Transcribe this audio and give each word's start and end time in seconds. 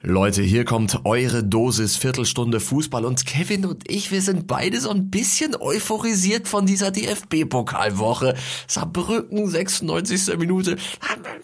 Leute, 0.00 0.42
hier 0.42 0.64
kommt 0.64 1.00
eure 1.02 1.42
Dosis 1.42 1.96
Viertelstunde 1.96 2.60
Fußball 2.60 3.04
und 3.04 3.26
Kevin 3.26 3.66
und 3.66 3.90
ich, 3.90 4.12
wir 4.12 4.22
sind 4.22 4.46
beide 4.46 4.80
so 4.80 4.90
ein 4.90 5.10
bisschen 5.10 5.56
euphorisiert 5.60 6.46
von 6.46 6.66
dieser 6.66 6.92
DFB-Pokalwoche. 6.92 8.36
Saarbrücken, 8.68 9.48
96. 9.48 10.38
Minute, 10.38 10.76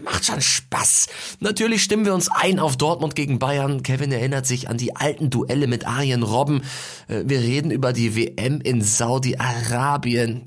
macht 0.05 0.25
schon 0.25 0.41
Spaß. 0.41 1.09
Natürlich 1.41 1.83
stimmen 1.83 2.05
wir 2.05 2.15
uns 2.15 2.31
ein 2.31 2.61
auf 2.61 2.77
Dortmund 2.77 3.17
gegen 3.17 3.41
Bayern. 3.41 3.83
Kevin 3.83 4.13
erinnert 4.13 4.47
sich 4.47 4.69
an 4.69 4.79
die 4.79 4.95
alten 4.95 5.31
Duelle 5.31 5.67
mit 5.67 5.89
Arjen 5.89 6.23
Robben. 6.23 6.63
Äh, 7.09 7.25
wir 7.27 7.41
reden 7.41 7.73
über 7.73 7.93
die 7.93 8.15
WM 8.15 8.61
in 8.61 8.83
Saudi-Arabien. 8.83 10.45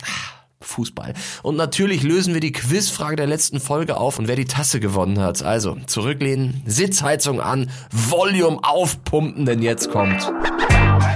Fußball. 0.62 1.14
Und 1.44 1.55
natürlich 1.55 2.04
lösen 2.04 2.34
wir 2.34 2.42
die 2.42 2.52
Quizfrage 2.52 3.16
der 3.16 3.28
letzten 3.28 3.60
Folge 3.60 3.98
auf 3.98 4.18
und 4.18 4.28
wer 4.28 4.36
die 4.36 4.46
Tasse 4.46 4.80
gewonnen 4.80 5.20
hat. 5.20 5.44
Also 5.44 5.78
zurücklehnen, 5.86 6.62
Sitzheizung 6.66 7.42
an, 7.42 7.70
Volume 7.92 8.60
aufpumpen, 8.64 9.46
denn 9.46 9.61
jetzt 9.61 9.92
kommt. 9.92 10.32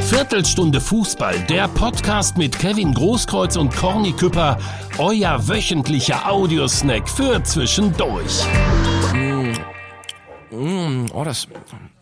Viertelstunde 0.02 0.80
Fußball, 0.80 1.40
der 1.50 1.68
Podcast 1.70 2.38
mit 2.38 2.58
Kevin 2.60 2.94
Großkreuz 2.94 3.56
und 3.56 3.76
Corny 3.76 4.14
Küpper, 4.14 4.60
euer 5.00 5.48
wöchentlicher 5.48 6.30
Audiosnack 6.30 7.10
für 7.10 7.44
zwischendurch. 7.44 8.46
Mm. 9.14 9.54
Mm, 10.52 11.06
oh, 11.14 11.24
das, 11.24 11.48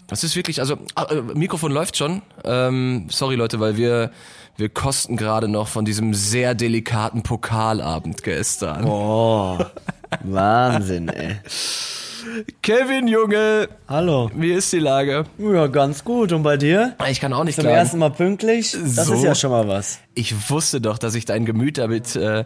das 0.07 0.23
ist 0.23 0.35
wirklich, 0.35 0.59
also 0.59 0.73
äh, 0.73 1.21
Mikrofon 1.35 1.71
läuft 1.71 1.95
schon. 1.95 2.21
Ähm, 2.43 3.07
sorry 3.09 3.35
Leute, 3.35 3.59
weil 3.59 3.77
wir 3.77 4.11
wir 4.59 4.69
kosten 4.69 5.15
gerade 5.17 5.47
noch 5.47 5.67
von 5.69 5.85
diesem 5.85 6.13
sehr 6.13 6.53
delikaten 6.53 7.23
Pokalabend 7.23 8.23
gestern. 8.23 8.83
Oh, 8.85 9.57
Wahnsinn, 10.23 11.07
ey. 11.09 11.37
Kevin, 12.61 13.07
Junge. 13.07 13.69
Hallo. 13.87 14.29
Wie 14.35 14.51
ist 14.51 14.71
die 14.73 14.79
Lage? 14.79 15.23
Ja, 15.37 15.67
ganz 15.67 16.03
gut. 16.03 16.33
Und 16.33 16.43
bei 16.43 16.57
dir? 16.57 16.95
Ich 17.09 17.21
kann 17.21 17.31
auch 17.31 17.45
nicht 17.45 17.55
Zum 17.55 17.63
klagen. 17.63 17.77
ersten 17.77 17.97
Mal 17.99 18.09
pünktlich? 18.11 18.73
Das 18.73 19.07
So. 19.07 19.13
ist 19.13 19.23
ja 19.23 19.33
schon 19.33 19.51
mal 19.51 19.67
was. 19.67 19.99
Ich 20.15 20.49
wusste 20.49 20.81
doch, 20.81 20.97
dass 20.97 21.15
ich 21.15 21.23
dein 21.23 21.45
Gemüt 21.45 21.77
damit 21.77 22.17
äh, 22.17 22.43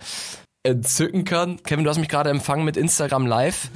entzücken 0.64 1.26
kann. 1.26 1.62
Kevin, 1.64 1.84
du 1.84 1.90
hast 1.90 1.98
mich 2.00 2.08
gerade 2.08 2.30
empfangen 2.30 2.64
mit 2.64 2.78
Instagram 2.78 3.28
Live. 3.28 3.70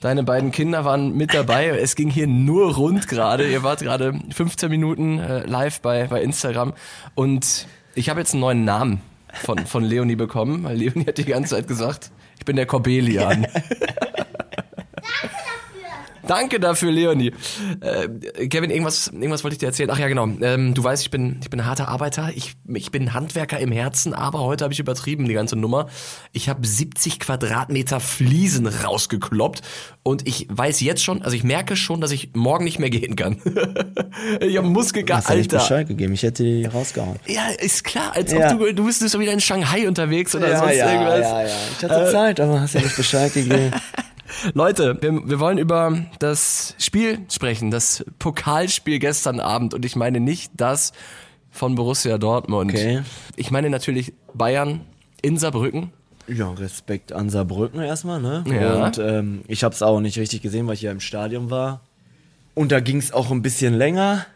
Deine 0.00 0.22
beiden 0.22 0.52
Kinder 0.52 0.84
waren 0.84 1.16
mit 1.16 1.32
dabei. 1.32 1.68
Es 1.68 1.96
ging 1.96 2.10
hier 2.10 2.26
nur 2.26 2.74
rund 2.74 3.08
gerade. 3.08 3.50
Ihr 3.50 3.62
wart 3.62 3.80
gerade 3.80 4.12
15 4.30 4.68
Minuten 4.68 5.18
äh, 5.18 5.46
live 5.46 5.80
bei, 5.80 6.06
bei 6.08 6.22
Instagram. 6.22 6.74
Und 7.14 7.66
ich 7.94 8.10
habe 8.10 8.20
jetzt 8.20 8.34
einen 8.34 8.42
neuen 8.42 8.64
Namen 8.64 9.00
von, 9.32 9.66
von 9.66 9.82
Leonie 9.82 10.16
bekommen, 10.16 10.64
weil 10.64 10.76
Leonie 10.76 11.06
hat 11.06 11.16
die 11.16 11.24
ganze 11.24 11.54
Zeit 11.54 11.68
gesagt, 11.68 12.10
ich 12.38 12.44
bin 12.44 12.56
der 12.56 12.66
Corbelian. 12.66 13.46
Danke 16.26 16.60
dafür, 16.60 16.90
Leonie. 16.92 17.32
Äh, 17.80 18.46
Kevin, 18.48 18.70
irgendwas, 18.70 19.08
irgendwas 19.08 19.44
wollte 19.44 19.54
ich 19.54 19.58
dir 19.58 19.66
erzählen. 19.66 19.90
Ach 19.92 19.98
ja, 19.98 20.08
genau. 20.08 20.28
Ähm, 20.40 20.74
du 20.74 20.82
weißt, 20.82 21.02
ich 21.02 21.10
bin, 21.10 21.38
ich 21.42 21.50
bin 21.50 21.60
ein 21.60 21.66
harter 21.66 21.88
Arbeiter. 21.88 22.30
Ich, 22.34 22.54
ich 22.74 22.90
bin 22.90 23.14
Handwerker 23.14 23.58
im 23.58 23.72
Herzen, 23.72 24.14
aber 24.14 24.40
heute 24.40 24.64
habe 24.64 24.72
ich 24.74 24.80
übertrieben 24.80 25.26
die 25.26 25.34
ganze 25.34 25.56
Nummer. 25.56 25.86
Ich 26.32 26.48
habe 26.48 26.66
70 26.66 27.20
Quadratmeter 27.20 28.00
Fliesen 28.00 28.66
rausgekloppt 28.66 29.62
und 30.02 30.26
ich 30.26 30.46
weiß 30.50 30.80
jetzt 30.80 31.02
schon, 31.04 31.22
also 31.22 31.36
ich 31.36 31.44
merke 31.44 31.76
schon, 31.76 32.00
dass 32.00 32.10
ich 32.10 32.30
morgen 32.34 32.64
nicht 32.64 32.78
mehr 32.78 32.90
gehen 32.90 33.16
kann. 33.16 33.38
ich 34.40 34.56
habe 34.56 34.66
Muskelkater. 34.68 35.34
Nicht 35.34 35.52
Alter. 35.52 35.64
Bescheid 35.64 35.88
gegeben? 35.88 36.12
Ich 36.14 36.22
hätte 36.22 36.42
die 36.42 36.64
rausgehauen. 36.64 37.16
Ja, 37.26 37.48
ist 37.58 37.84
klar, 37.84 38.12
als 38.14 38.32
Ja. 38.32 38.52
ob 38.52 38.58
du, 38.58 38.72
du 38.74 38.84
bist 38.86 39.00
so 39.08 39.20
wieder 39.20 39.32
in 39.32 39.40
Shanghai 39.40 39.86
unterwegs 39.86 40.34
oder 40.34 40.56
sonst 40.58 40.74
irgendwas. 40.76 41.20
Äh, 41.20 41.46
Ich 41.78 41.84
hatte 41.84 42.10
Zeit, 42.12 42.40
aber 42.40 42.60
hast 42.60 42.74
ja 42.74 42.80
nicht 42.80 42.96
Bescheid 42.96 43.32
gegeben. 43.32 43.72
Leute, 44.54 44.96
wir, 45.00 45.28
wir 45.28 45.40
wollen 45.40 45.58
über 45.58 45.96
das 46.18 46.74
Spiel 46.78 47.20
sprechen, 47.30 47.70
das 47.70 48.04
Pokalspiel 48.18 48.98
gestern 48.98 49.40
Abend 49.40 49.74
und 49.74 49.84
ich 49.84 49.96
meine 49.96 50.20
nicht 50.20 50.52
das 50.56 50.92
von 51.50 51.74
Borussia 51.74 52.18
Dortmund. 52.18 52.72
Okay. 52.72 53.02
Ich 53.36 53.50
meine 53.50 53.70
natürlich 53.70 54.12
Bayern 54.34 54.80
in 55.22 55.38
Saarbrücken. 55.38 55.90
Ja, 56.28 56.50
Respekt 56.50 57.12
an 57.12 57.30
Saarbrücken 57.30 57.80
erstmal, 57.80 58.20
ne? 58.20 58.44
Ja. 58.48 58.86
Und 58.86 58.98
ähm, 58.98 59.42
ich 59.48 59.62
habe 59.64 59.74
es 59.74 59.82
auch 59.82 60.00
nicht 60.00 60.18
richtig 60.18 60.42
gesehen, 60.42 60.66
weil 60.66 60.74
ich 60.74 60.82
ja 60.82 60.90
im 60.90 61.00
Stadion 61.00 61.50
war. 61.50 61.80
Und 62.54 62.72
da 62.72 62.80
ging 62.80 62.96
es 62.98 63.12
auch 63.12 63.30
ein 63.30 63.42
bisschen 63.42 63.74
länger. 63.74 64.26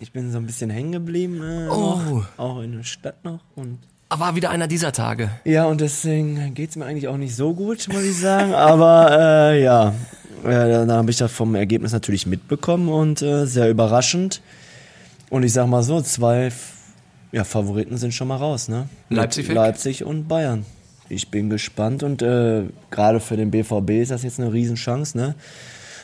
Ich 0.00 0.12
bin 0.12 0.32
so 0.32 0.38
ein 0.38 0.46
bisschen 0.46 0.70
hängen 0.70 0.92
geblieben. 0.92 1.42
Äh, 1.42 1.68
Oh. 1.70 2.24
auch 2.36 2.60
in 2.62 2.72
der 2.76 2.84
Stadt 2.84 3.22
noch. 3.24 3.40
Und 3.54 3.78
War 4.12 4.34
wieder 4.34 4.50
einer 4.50 4.66
dieser 4.66 4.92
Tage. 4.92 5.30
Ja, 5.44 5.66
und 5.66 5.80
deswegen 5.80 6.52
geht's 6.54 6.74
mir 6.76 6.84
eigentlich 6.84 7.06
auch 7.06 7.16
nicht 7.16 7.36
so 7.36 7.54
gut, 7.54 7.86
muss 7.92 8.02
ich 8.02 8.18
sagen. 8.18 8.52
Aber 8.54 9.52
äh, 9.52 9.62
ja, 9.62 9.94
äh, 10.44 10.50
dann 10.50 10.90
habe 10.90 11.10
ich 11.10 11.16
das 11.16 11.30
vom 11.30 11.54
Ergebnis 11.54 11.92
natürlich 11.92 12.26
mitbekommen 12.26 12.88
und 12.88 13.22
äh, 13.22 13.46
sehr 13.46 13.70
überraschend. 13.70 14.42
Und 15.30 15.44
ich 15.44 15.52
sag 15.52 15.68
mal 15.68 15.84
so, 15.84 16.00
zwei 16.00 16.50
ja, 17.30 17.44
Favoriten 17.44 17.96
sind 17.98 18.12
schon 18.12 18.28
mal 18.28 18.36
raus, 18.36 18.68
ne? 18.68 18.88
Leipzig? 19.10 19.48
Leipzig 19.48 20.04
und 20.04 20.26
Bayern. 20.26 20.66
Ich 21.08 21.30
bin 21.30 21.48
gespannt 21.48 22.02
und 22.02 22.20
äh, 22.22 22.64
gerade 22.90 23.20
für 23.20 23.36
den 23.36 23.50
BVB 23.52 23.90
ist 23.90 24.10
das 24.10 24.24
jetzt 24.24 24.40
eine 24.40 24.52
Riesenchance, 24.52 25.16
ne? 25.16 25.36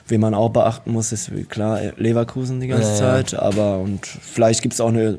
Wen 0.08 0.20
man 0.20 0.34
auch 0.34 0.50
beachten 0.50 0.92
muss, 0.92 1.10
ist 1.10 1.32
klar 1.48 1.80
Leverkusen 1.96 2.60
die 2.60 2.68
ganze 2.68 2.84
Ja, 2.84 2.94
ja. 2.94 2.98
Zeit, 3.24 3.34
aber 3.34 3.78
und 3.78 4.06
vielleicht 4.06 4.62
gibt's 4.62 4.80
auch 4.80 4.90
eine 4.90 5.18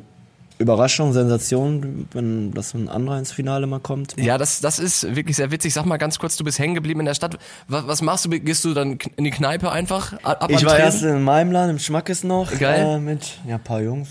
Überraschung, 0.59 1.13
Sensation, 1.13 2.07
wenn 2.13 2.51
das 2.51 2.73
ein 2.73 2.89
anderer 2.89 3.19
ins 3.19 3.31
Finale 3.31 3.67
mal 3.67 3.79
kommt. 3.79 4.15
Ja, 4.17 4.37
das, 4.37 4.59
das 4.59 4.79
ist 4.79 5.15
wirklich 5.15 5.35
sehr 5.37 5.51
witzig. 5.51 5.73
Sag 5.73 5.85
mal 5.85 5.97
ganz 5.97 6.17
kurz, 6.17 6.35
du 6.35 6.43
bist 6.43 6.57
hängen 6.57 6.73
geblieben 6.73 6.99
in 7.01 7.05
der 7.05 7.13
Stadt. 7.13 7.37
Was, 7.67 7.87
was 7.87 8.01
machst 8.01 8.25
du? 8.25 8.29
Gehst 8.29 8.65
du 8.65 8.73
dann 8.73 8.97
in 9.17 9.23
die 9.23 9.31
Kneipe 9.31 9.71
einfach? 9.71 10.13
Ab 10.23 10.47
Ich 10.49 10.65
war 10.65 10.71
Tresen? 10.73 10.79
erst 10.85 11.03
in 11.03 11.23
meinem 11.23 11.51
Laden, 11.51 11.71
im 11.71 11.79
Schmackes 11.79 12.23
noch, 12.23 12.57
Geil. 12.57 12.97
Äh, 12.97 12.99
mit 12.99 13.37
ja, 13.47 13.55
ein 13.55 13.63
paar 13.63 13.81
Jungs, 13.81 14.09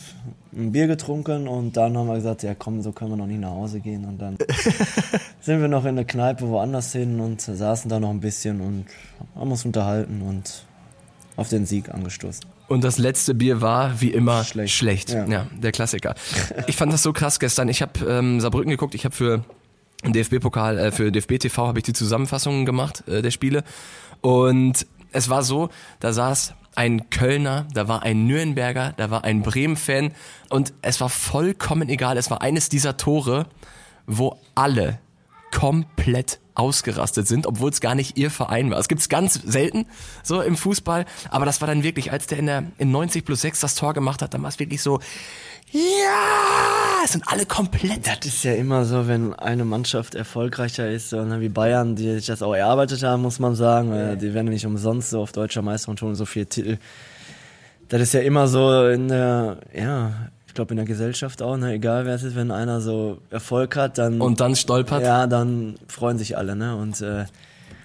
ein 0.54 0.70
Bier 0.72 0.86
getrunken 0.86 1.48
und 1.48 1.76
dann 1.76 1.96
haben 1.98 2.06
wir 2.06 2.14
gesagt, 2.14 2.42
ja 2.44 2.54
komm, 2.54 2.80
so 2.80 2.92
können 2.92 3.10
wir 3.10 3.16
noch 3.16 3.26
nicht 3.26 3.40
nach 3.40 3.50
Hause 3.50 3.80
gehen. 3.80 4.04
Und 4.04 4.18
dann 4.18 4.36
sind 5.40 5.60
wir 5.60 5.68
noch 5.68 5.84
in 5.84 5.96
der 5.96 6.04
Kneipe 6.04 6.48
woanders 6.48 6.92
hin 6.92 7.18
und 7.20 7.40
saßen 7.40 7.88
da 7.88 7.98
noch 7.98 8.10
ein 8.10 8.20
bisschen 8.20 8.60
und 8.60 8.86
haben 9.34 9.50
uns 9.50 9.64
unterhalten 9.64 10.22
und 10.22 10.64
auf 11.36 11.48
den 11.48 11.66
Sieg 11.66 11.92
angestoßen. 11.92 12.44
Und 12.68 12.82
das 12.82 12.98
letzte 12.98 13.34
Bier 13.34 13.60
war, 13.60 14.00
wie 14.00 14.10
immer, 14.10 14.42
schlecht. 14.44 14.74
Schlecht. 14.74 15.10
Ja. 15.10 15.26
Ja. 15.26 15.46
der 15.56 15.72
Klassiker. 15.72 16.14
Ich 16.66 16.76
fand 16.76 16.92
das 16.92 17.02
so 17.02 17.12
krass 17.12 17.38
gestern. 17.38 17.68
Ich 17.68 17.80
habe 17.82 18.04
ähm, 18.08 18.40
Saarbrücken 18.40 18.70
geguckt. 18.70 18.94
Ich 18.94 19.04
habe 19.04 19.14
für 19.14 19.44
den 20.04 20.12
DFB-Pokal, 20.12 20.78
äh, 20.78 20.92
für 20.92 21.12
DFB 21.12 21.38
TV 21.38 21.66
habe 21.66 21.78
ich 21.78 21.84
die 21.84 21.92
Zusammenfassungen 21.92 22.66
gemacht 22.66 23.06
äh, 23.08 23.22
der 23.22 23.30
Spiele. 23.30 23.62
Und 24.20 24.86
es 25.12 25.28
war 25.28 25.42
so, 25.42 25.70
da 26.00 26.12
saß 26.12 26.54
ein 26.74 27.08
Kölner, 27.08 27.66
da 27.72 27.88
war 27.88 28.02
ein 28.02 28.26
Nürnberger, 28.26 28.92
da 28.96 29.10
war 29.10 29.24
ein 29.24 29.42
Bremen-Fan 29.42 30.12
und 30.50 30.74
es 30.82 31.00
war 31.00 31.08
vollkommen 31.08 31.88
egal. 31.88 32.18
Es 32.18 32.30
war 32.30 32.42
eines 32.42 32.68
dieser 32.68 32.96
Tore, 32.96 33.46
wo 34.06 34.38
alle 34.54 34.98
komplett 35.52 36.38
ausgerastet 36.56 37.28
sind, 37.28 37.46
obwohl 37.46 37.70
es 37.70 37.80
gar 37.80 37.94
nicht 37.94 38.16
ihr 38.16 38.30
Verein 38.30 38.70
war. 38.70 38.78
Es 38.78 38.88
gibt's 38.88 39.08
ganz 39.08 39.34
selten 39.34 39.86
so 40.22 40.40
im 40.40 40.56
Fußball, 40.56 41.04
aber 41.30 41.44
das 41.44 41.60
war 41.60 41.68
dann 41.68 41.82
wirklich, 41.82 42.12
als 42.12 42.26
der 42.26 42.38
in 42.38 42.46
der 42.46 42.64
in 42.78 42.90
90 42.90 43.24
plus 43.24 43.42
6 43.42 43.60
das 43.60 43.74
Tor 43.74 43.94
gemacht 43.94 44.22
hat, 44.22 44.34
dann 44.34 44.42
war 44.42 44.48
es 44.48 44.58
wirklich 44.58 44.82
so, 44.82 45.00
ja, 45.72 47.02
es 47.04 47.12
sind 47.12 47.24
alle 47.26 47.44
komplett. 47.44 48.06
Das 48.06 48.24
ist 48.24 48.44
ja 48.44 48.54
immer 48.54 48.84
so, 48.84 49.08
wenn 49.08 49.34
eine 49.34 49.64
Mannschaft 49.64 50.14
erfolgreicher 50.14 50.88
ist, 50.88 51.10
so 51.10 51.22
ne, 51.24 51.40
wie 51.40 51.48
Bayern, 51.48 51.96
die 51.96 52.14
sich 52.14 52.26
das 52.26 52.42
auch 52.42 52.54
erarbeitet 52.54 53.02
haben, 53.02 53.22
muss 53.22 53.38
man 53.38 53.54
sagen. 53.54 53.92
Äh, 53.92 54.16
Die 54.16 54.32
werden 54.32 54.48
nicht 54.48 54.66
umsonst 54.66 55.10
so 55.10 55.20
auf 55.20 55.32
deutscher 55.32 55.62
Meister 55.62 55.90
und 55.90 56.00
holen 56.02 56.14
so 56.14 56.24
viele 56.24 56.46
Titel. 56.46 56.78
Das 57.88 58.00
ist 58.00 58.14
ja 58.14 58.20
immer 58.20 58.48
so 58.48 58.86
in 58.88 59.08
der, 59.08 59.58
ja, 59.74 60.30
glaube 60.56 60.72
in 60.72 60.76
der 60.76 60.86
Gesellschaft 60.86 61.40
auch, 61.42 61.56
ne, 61.56 61.74
egal 61.74 62.04
wer 62.06 62.14
es 62.14 62.24
ist, 62.24 62.34
wenn 62.34 62.50
einer 62.50 62.80
so 62.80 63.18
Erfolg 63.30 63.76
hat, 63.76 63.98
dann 63.98 64.20
Und 64.20 64.40
dann 64.40 64.56
stolpert. 64.56 65.02
ja, 65.02 65.26
dann 65.28 65.76
freuen 65.86 66.18
sich 66.18 66.36
alle, 66.36 66.56
ne? 66.56 66.74
Und 66.76 67.00
äh, 67.00 67.26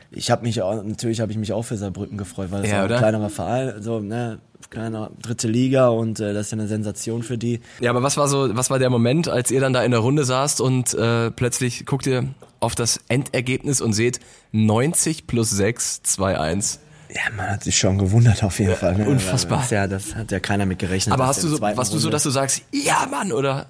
ich 0.10 0.32
habe 0.32 0.42
mich 0.44 0.62
auch, 0.62 0.84
natürlich 0.84 1.22
habe 1.22 1.32
ich 1.32 1.38
mich 1.38 1.54
auch 1.54 1.62
für 1.64 1.78
Saarbrücken 1.78 2.18
gefreut, 2.18 2.48
weil 2.52 2.64
es 2.64 2.72
Ja, 2.72 2.84
ein 2.84 2.88
kleinerer 2.88 3.30
Verein, 3.30 3.82
so, 3.82 4.00
ne, 4.00 4.40
kleiner 4.70 5.12
dritte 5.22 5.48
Liga 5.48 5.90
und 5.90 6.20
äh, 6.20 6.34
das 6.34 6.48
ist 6.48 6.52
ja 6.52 6.58
eine 6.58 6.68
Sensation 6.68 7.24
für 7.24 7.38
die. 7.38 7.62
Ja, 7.80 7.92
aber 7.92 8.04
was 8.04 8.18
war 8.18 8.28
so, 8.28 8.56
was 8.56 8.70
war 8.70 8.80
der 8.80 8.90
Moment, 8.90 9.28
als 9.28 9.52
ihr 9.52 9.62
dann 9.62 9.74
da 9.74 9.84
in 9.84 9.92
der 9.92 10.00
Runde 10.00 10.24
saßt 10.26 10.62
und 10.62 10.94
äh, 10.94 11.30
plötzlich 11.32 11.86
guckt 11.86 12.08
ihr 12.08 12.26
auf 12.60 12.76
das 12.76 13.00
Endergebnis 13.08 13.82
und 13.82 13.94
seht 13.94 14.20
90 14.52 15.28
plus 15.28 15.50
6, 15.50 16.02
2-1. 16.06 16.80
Ja, 17.14 17.22
man 17.36 17.50
hat 17.50 17.64
sich 17.64 17.78
schon 17.78 17.98
gewundert 17.98 18.42
auf 18.44 18.58
jeden 18.60 18.76
Fall. 18.76 18.96
Ne? 18.98 19.06
unfassbar. 19.08 19.64
Ja, 19.70 19.86
das 19.88 20.16
hat 20.16 20.32
ja 20.32 20.40
keiner 20.40 20.66
mit 20.66 20.80
gerechnet. 20.80 21.14
Aber 21.14 21.28
hast 21.28 21.44
du 21.44 21.48
so, 21.50 21.60
warst 21.60 21.94
du 21.94 21.98
so, 21.98 22.06
Runde- 22.08 22.12
dass 22.12 22.24
du 22.24 22.30
sagst, 22.30 22.62
ja 22.72 23.06
Mann, 23.12 23.32
oder? 23.34 23.66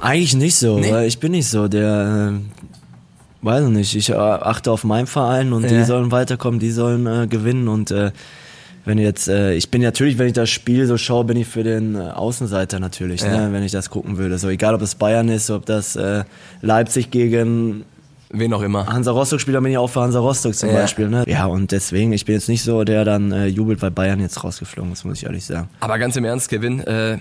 Eigentlich 0.00 0.34
nicht 0.34 0.56
so, 0.56 0.78
Nee? 0.78 0.90
weil 0.90 1.06
ich 1.06 1.18
bin 1.18 1.32
nicht 1.32 1.48
so, 1.48 1.68
der, 1.68 2.32
äh, 2.32 3.44
weiß 3.44 3.64
ich 3.64 3.70
nicht, 3.70 3.94
ich 3.96 4.08
äh, 4.08 4.14
achte 4.14 4.70
auf 4.72 4.84
meinen 4.84 5.06
Verein 5.06 5.52
und 5.52 5.64
Ja. 5.64 5.68
die 5.68 5.84
sollen 5.84 6.10
weiterkommen, 6.10 6.58
die 6.58 6.70
sollen 6.70 7.06
äh, 7.06 7.26
gewinnen 7.26 7.68
und 7.68 7.90
äh, 7.90 8.12
wenn 8.86 8.98
jetzt, 8.98 9.28
äh, 9.28 9.52
ich 9.54 9.70
bin 9.70 9.82
natürlich, 9.82 10.16
wenn 10.16 10.28
ich 10.28 10.32
das 10.32 10.48
Spiel 10.48 10.86
so 10.86 10.96
schaue, 10.96 11.24
bin 11.24 11.36
ich 11.36 11.46
für 11.48 11.64
den 11.64 11.96
äh, 11.96 11.98
Außenseiter 11.98 12.78
natürlich, 12.80 13.20
Ja. 13.20 13.48
ne, 13.48 13.52
wenn 13.52 13.62
ich 13.64 13.72
das 13.72 13.90
gucken 13.90 14.16
würde. 14.16 14.38
So 14.38 14.48
egal, 14.48 14.74
ob 14.74 14.80
es 14.80 14.94
Bayern 14.94 15.28
ist, 15.28 15.50
ob 15.50 15.66
das 15.66 15.96
äh, 15.96 16.24
Leipzig 16.62 17.10
gegen 17.10 17.84
wen 18.30 18.52
auch 18.52 18.62
immer. 18.62 18.86
Hansa 18.86 19.10
Rostock-Spieler 19.12 19.60
bin 19.60 19.72
ich 19.72 19.78
auch 19.78 19.88
für 19.88 20.00
Hansa 20.00 20.20
Rostock 20.20 20.54
zum 20.54 20.68
Ja. 20.70 20.76
Beispiel. 20.76 21.08
Ne? 21.08 21.24
Ja, 21.28 21.46
und 21.46 21.72
deswegen, 21.72 22.12
ich 22.12 22.24
bin 22.24 22.34
jetzt 22.34 22.48
nicht 22.48 22.62
so, 22.62 22.84
der 22.84 23.04
dann 23.04 23.32
äh, 23.32 23.46
jubelt, 23.46 23.82
weil 23.82 23.90
Bayern 23.90 24.20
jetzt 24.20 24.42
rausgeflogen 24.44 24.92
ist, 24.92 25.04
muss 25.04 25.18
ich 25.18 25.24
ehrlich 25.24 25.44
sagen. 25.44 25.68
Aber 25.80 25.98
ganz 25.98 26.16
im 26.16 26.24
Ernst, 26.24 26.48
Kevin, 26.48 26.80
äh, 26.80 27.18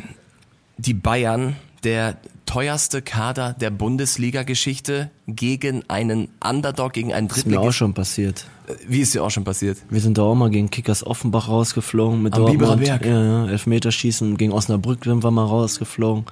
die 0.78 0.94
Bayern, 0.94 1.56
der 1.84 2.18
teuerste 2.46 3.02
Kader 3.02 3.54
der 3.60 3.70
Bundesliga-Geschichte 3.70 5.10
gegen 5.28 5.84
einen 5.88 6.30
Underdog, 6.44 6.94
gegen 6.94 7.14
einen 7.14 7.28
Ist 7.28 7.38
mir 7.38 7.42
auch 7.58 7.64
Drittligisten. 7.64 7.74
schon 7.74 7.94
passiert. 7.94 8.46
Wie 8.88 9.02
ist 9.02 9.14
dir 9.14 9.24
auch 9.24 9.30
schon 9.30 9.44
passiert? 9.44 9.78
Wir 9.90 10.02
sind 10.02 10.18
da 10.18 10.24
auch 10.24 10.34
mal 10.36 10.50
gegen 10.50 10.70
Kickers 10.72 11.06
Offenbach 11.06 11.48
rausgeflogen 11.48 12.22
mit 12.24 12.34
Am 12.34 12.42
Dortmund. 12.46 12.84
Berg. 12.84 13.06
Ja, 13.06 13.24
ja, 13.24 13.48
Elfmeterschießen 13.48 14.38
gegen 14.38 14.52
Osnabrück 14.52 15.04
sind 15.04 15.24
wir 15.24 15.30
mal 15.32 15.46
rausgeflogen 15.46 16.26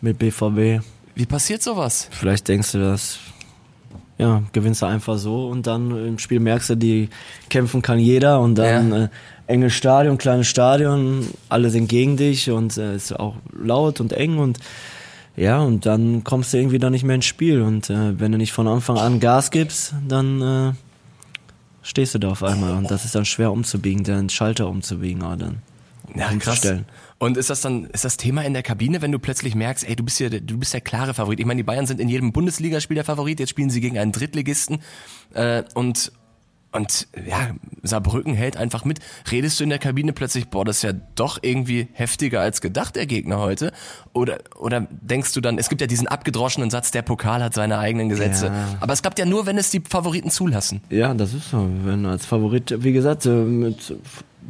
mit 0.00 0.18
BVB. 0.18 0.84
Wie 1.16 1.26
passiert 1.26 1.62
sowas? 1.62 2.08
Vielleicht 2.12 2.46
denkst 2.46 2.72
du 2.72 2.78
das, 2.78 3.18
ja, 4.18 4.42
gewinnst 4.52 4.82
du 4.82 4.86
einfach 4.86 5.18
so 5.18 5.48
und 5.48 5.66
dann 5.66 5.90
im 5.90 6.18
Spiel 6.18 6.40
merkst 6.40 6.70
du, 6.70 6.74
die 6.76 7.08
kämpfen 7.50 7.82
kann 7.82 7.98
jeder 7.98 8.40
und 8.40 8.54
dann 8.56 8.90
Ja. 8.90 9.04
äh, 9.04 9.08
enges 9.46 9.74
Stadion, 9.74 10.18
kleines 10.18 10.46
Stadion, 10.48 11.26
alle 11.48 11.70
sind 11.70 11.88
gegen 11.88 12.16
dich 12.16 12.50
und 12.50 12.76
äh, 12.78 12.96
ist 12.96 13.18
auch 13.18 13.36
laut 13.52 14.00
und 14.00 14.12
eng 14.12 14.38
und 14.38 14.58
ja, 15.36 15.60
und 15.60 15.84
dann 15.84 16.24
kommst 16.24 16.52
du 16.54 16.56
irgendwie 16.56 16.78
da 16.78 16.88
nicht 16.88 17.04
mehr 17.04 17.16
ins 17.16 17.26
Spiel 17.26 17.60
und 17.60 17.90
äh, 17.90 18.18
wenn 18.18 18.32
du 18.32 18.38
nicht 18.38 18.52
von 18.52 18.66
Anfang 18.66 18.96
an 18.98 19.20
Gas 19.20 19.50
gibst, 19.50 19.94
dann 20.08 20.40
äh, 20.40 20.72
stehst 21.82 22.14
du 22.14 22.18
da 22.18 22.30
auf 22.30 22.42
einmal 22.42 22.72
und 22.74 22.90
das 22.90 23.04
ist 23.04 23.14
dann 23.14 23.26
schwer 23.26 23.52
umzubiegen, 23.52 24.02
den 24.02 24.30
Schalter 24.30 24.66
umzubiegen, 24.68 25.22
aber 25.22 25.36
dann 25.36 25.58
Ja, 26.18 26.26
krass. 26.28 26.32
umzustellen. 26.34 26.86
Und 27.18 27.38
ist 27.38 27.48
das 27.48 27.62
dann, 27.62 27.86
ist 27.86 28.04
das 28.04 28.18
Thema 28.18 28.42
in 28.44 28.52
der 28.52 28.62
Kabine, 28.62 29.00
wenn 29.00 29.10
du 29.10 29.18
plötzlich 29.18 29.54
merkst, 29.54 29.88
ey, 29.88 29.96
du 29.96 30.04
bist 30.04 30.20
ja, 30.20 30.28
du 30.28 30.58
bist 30.58 30.74
der 30.74 30.82
klare 30.82 31.14
Favorit. 31.14 31.40
Ich 31.40 31.46
meine, 31.46 31.58
die 31.58 31.62
Bayern 31.62 31.86
sind 31.86 31.98
in 31.98 32.08
jedem 32.08 32.32
Bundesligaspiel 32.32 32.94
der 32.94 33.04
Favorit, 33.04 33.40
jetzt 33.40 33.50
spielen 33.50 33.70
sie 33.70 33.80
gegen 33.80 33.98
einen 33.98 34.12
Drittligisten, 34.12 34.80
äh, 35.32 35.62
und, 35.74 36.12
und, 36.72 37.08
ja, 37.26 37.54
Saarbrücken 37.82 38.34
hält 38.34 38.58
einfach 38.58 38.84
mit. 38.84 38.98
Redest 39.30 39.58
du 39.58 39.64
in 39.64 39.70
der 39.70 39.78
Kabine 39.78 40.12
plötzlich, 40.12 40.48
boah, 40.48 40.66
das 40.66 40.76
ist 40.78 40.82
ja 40.82 40.92
doch 41.14 41.38
irgendwie 41.40 41.88
heftiger 41.94 42.42
als 42.42 42.60
gedacht, 42.60 42.96
der 42.96 43.06
Gegner 43.06 43.38
heute? 43.38 43.72
Oder, 44.12 44.40
oder 44.58 44.86
denkst 44.90 45.32
du 45.32 45.40
dann, 45.40 45.56
es 45.56 45.70
gibt 45.70 45.80
ja 45.80 45.86
diesen 45.86 46.08
abgedroschenen 46.08 46.68
Satz, 46.68 46.90
der 46.90 47.00
Pokal 47.00 47.42
hat 47.42 47.54
seine 47.54 47.78
eigenen 47.78 48.10
Gesetze. 48.10 48.48
Ja. 48.48 48.76
Aber 48.80 48.92
es 48.92 49.00
klappt 49.00 49.18
ja 49.18 49.24
nur, 49.24 49.46
wenn 49.46 49.56
es 49.56 49.70
die 49.70 49.80
Favoriten 49.88 50.30
zulassen. 50.30 50.82
Ja, 50.90 51.14
das 51.14 51.32
ist 51.32 51.50
so. 51.50 51.66
Wenn 51.84 52.04
als 52.04 52.26
Favorit, 52.26 52.74
wie 52.82 52.92
gesagt, 52.92 53.24
mit 53.24 53.94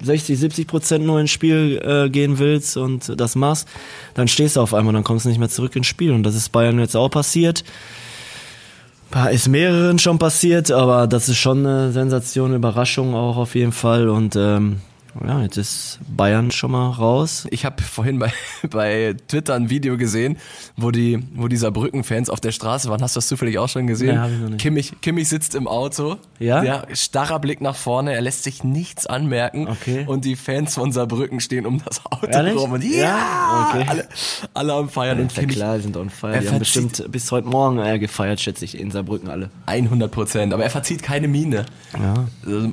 60, 0.02 0.38
70 0.38 0.66
Prozent 0.66 1.04
nur 1.06 1.20
ins 1.20 1.30
Spiel 1.30 1.80
äh, 1.84 2.10
gehen 2.10 2.38
willst 2.38 2.76
und 2.76 3.18
das 3.20 3.34
machst, 3.34 3.66
dann 4.14 4.28
stehst 4.28 4.56
du 4.56 4.60
auf 4.60 4.74
einmal, 4.74 4.92
dann 4.94 5.04
kommst 5.04 5.24
du 5.24 5.28
nicht 5.28 5.38
mehr 5.38 5.48
zurück 5.48 5.74
ins 5.76 5.86
Spiel. 5.86 6.12
Und 6.12 6.22
das 6.22 6.34
ist 6.34 6.50
Bayern 6.50 6.78
jetzt 6.78 6.96
auch 6.96 7.08
passiert. 7.08 7.64
Pa- 9.10 9.28
Ist 9.28 9.48
mehreren 9.48 9.98
schon 9.98 10.18
passiert, 10.18 10.70
aber 10.70 11.06
das 11.06 11.28
ist 11.28 11.38
schon 11.38 11.66
eine 11.66 11.92
Sensation, 11.92 12.46
eine 12.48 12.56
Überraschung 12.56 13.14
auch 13.14 13.36
auf 13.36 13.54
jeden 13.54 13.72
Fall. 13.72 14.08
Und 14.08 14.34
ähm, 14.36 14.80
ja, 15.24 15.42
jetzt 15.42 15.56
ist 15.56 15.98
Bayern 16.08 16.50
schon 16.50 16.72
mal 16.72 16.90
raus. 16.90 17.46
Ich 17.50 17.64
habe 17.64 17.82
vorhin 17.82 18.18
bei, 18.18 18.32
bei 18.70 19.14
Twitter 19.28 19.54
ein 19.54 19.70
Video 19.70 19.96
gesehen, 19.96 20.36
wo 20.76 20.90
die, 20.90 21.22
wo 21.34 21.48
die 21.48 21.56
Saarbrücken-Fans 21.56 22.28
auf 22.30 22.40
der 22.40 22.52
Straße 22.52 22.88
waren. 22.90 23.02
Hast 23.02 23.16
du 23.16 23.18
das 23.18 23.28
zufällig 23.28 23.58
auch 23.58 23.68
schon 23.68 23.86
gesehen? 23.86 24.14
Nee, 24.16 24.20
hab 24.20 24.30
ich 24.30 24.38
nicht. 24.38 24.58
Kimmich, 24.58 24.92
Kimmich 25.00 25.28
sitzt 25.28 25.54
im 25.54 25.68
Auto. 25.68 26.16
Ja? 26.38 26.62
Ja, 26.62 26.84
starrer 26.92 27.38
Blick 27.38 27.60
nach 27.60 27.76
vorne. 27.76 28.12
Er 28.14 28.20
lässt 28.20 28.42
sich 28.44 28.64
nichts 28.64 29.06
anmerken. 29.06 29.68
Okay. 29.68 30.04
Und 30.06 30.24
die 30.24 30.36
Fans 30.36 30.74
von 30.74 30.92
Saarbrücken 30.92 31.40
stehen 31.40 31.66
um 31.66 31.82
das 31.84 32.04
Auto 32.06 32.26
Ehrlich? 32.26 32.56
rum. 32.56 32.72
Und 32.72 32.84
ja, 32.84 33.00
Ja? 33.00 33.66
Okay. 33.70 33.84
alle, 33.88 34.08
alle 34.54 34.72
am 34.74 34.88
Feiern. 34.88 35.20
Und 35.20 35.32
Ja, 35.34 35.40
Kimmich 35.40 35.56
klar, 35.56 35.78
sind 35.80 35.96
on 35.96 36.10
fire. 36.10 36.34
er 36.34 36.40
Die 36.40 36.48
haben 36.48 36.58
bestimmt 36.58 37.04
bis 37.10 37.30
heute 37.32 37.48
Morgen 37.48 37.78
äh, 37.78 37.98
gefeiert, 37.98 38.40
schätze 38.40 38.64
ich, 38.64 38.78
in 38.78 38.90
Saarbrücken 38.90 39.28
alle. 39.30 39.50
100 39.66 40.10
Prozent. 40.10 40.52
Aber 40.52 40.62
er 40.64 40.70
verzieht 40.70 41.02
keine 41.02 41.28
Miene. 41.28 41.66
Ja. 41.94 42.26
Also, 42.44 42.70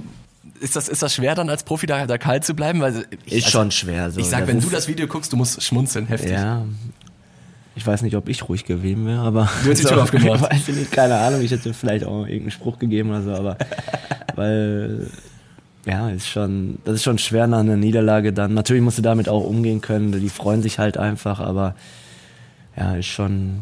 Ist 0.63 0.77
das, 0.77 0.87
ist 0.87 1.03
das 1.03 1.13
schwer 1.13 1.35
dann 1.35 1.49
als 1.49 1.63
Profi 1.63 1.87
da, 1.87 2.07
da 2.07 2.17
kalt 2.17 2.45
zu 2.45 2.53
bleiben? 2.53 2.79
Weil 2.79 3.05
ich, 3.25 3.33
Ist 3.33 3.49
schon 3.49 3.69
schwer. 3.69 4.09
So. 4.11 4.21
Ich 4.21 4.27
sag, 4.27 4.47
wenn 4.47 4.61
du 4.61 4.69
das 4.69 4.87
Video 4.87 5.07
guckst, 5.07 5.33
du 5.33 5.35
musst 5.35 5.61
schmunzeln, 5.61 6.07
heftig. 6.07 6.31
Ja. 6.31 6.63
Ich 7.75 7.85
weiß 7.85 8.01
nicht, 8.01 8.15
ob 8.15 8.29
ich 8.29 8.47
ruhig 8.47 8.63
gewesen 8.63 9.05
wäre, 9.05 9.19
aber. 9.19 9.49
Du 9.63 9.69
hättest 9.69 9.83
die 9.83 9.93
Tür 9.93 10.03
aufgemacht. 10.03 10.41
Weiß 10.49 10.69
ich 10.69 10.75
nicht, 10.77 10.91
keine 10.93 11.17
Ahnung. 11.17 11.41
Ich 11.41 11.51
hätte 11.51 11.73
vielleicht 11.73 12.05
auch 12.05 12.21
irgendeinen 12.21 12.51
Spruch 12.51 12.79
gegeben 12.79 13.09
oder 13.09 13.23
so, 13.23 13.31
aber. 13.31 13.57
weil. 14.35 15.09
Ja, 15.85 16.09
ist 16.09 16.29
schon, 16.29 16.77
das 16.85 16.95
ist 16.95 17.03
schon 17.03 17.17
schwer 17.17 17.45
nach 17.45 17.59
einer 17.59 17.75
Niederlage 17.75 18.31
dann. 18.31 18.53
Natürlich 18.53 18.81
musst 18.81 18.99
du 18.99 19.01
damit 19.01 19.27
auch 19.27 19.43
umgehen 19.43 19.81
können. 19.81 20.13
Die 20.17 20.29
freuen 20.29 20.61
sich 20.61 20.79
halt 20.79 20.97
einfach, 20.97 21.41
aber. 21.41 21.75
Ja, 22.77 22.95
ist 22.95 23.07
schon 23.07 23.59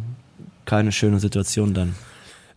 keine 0.65 0.91
schöne 0.91 1.19
Situation 1.19 1.73
dann. 1.73 1.95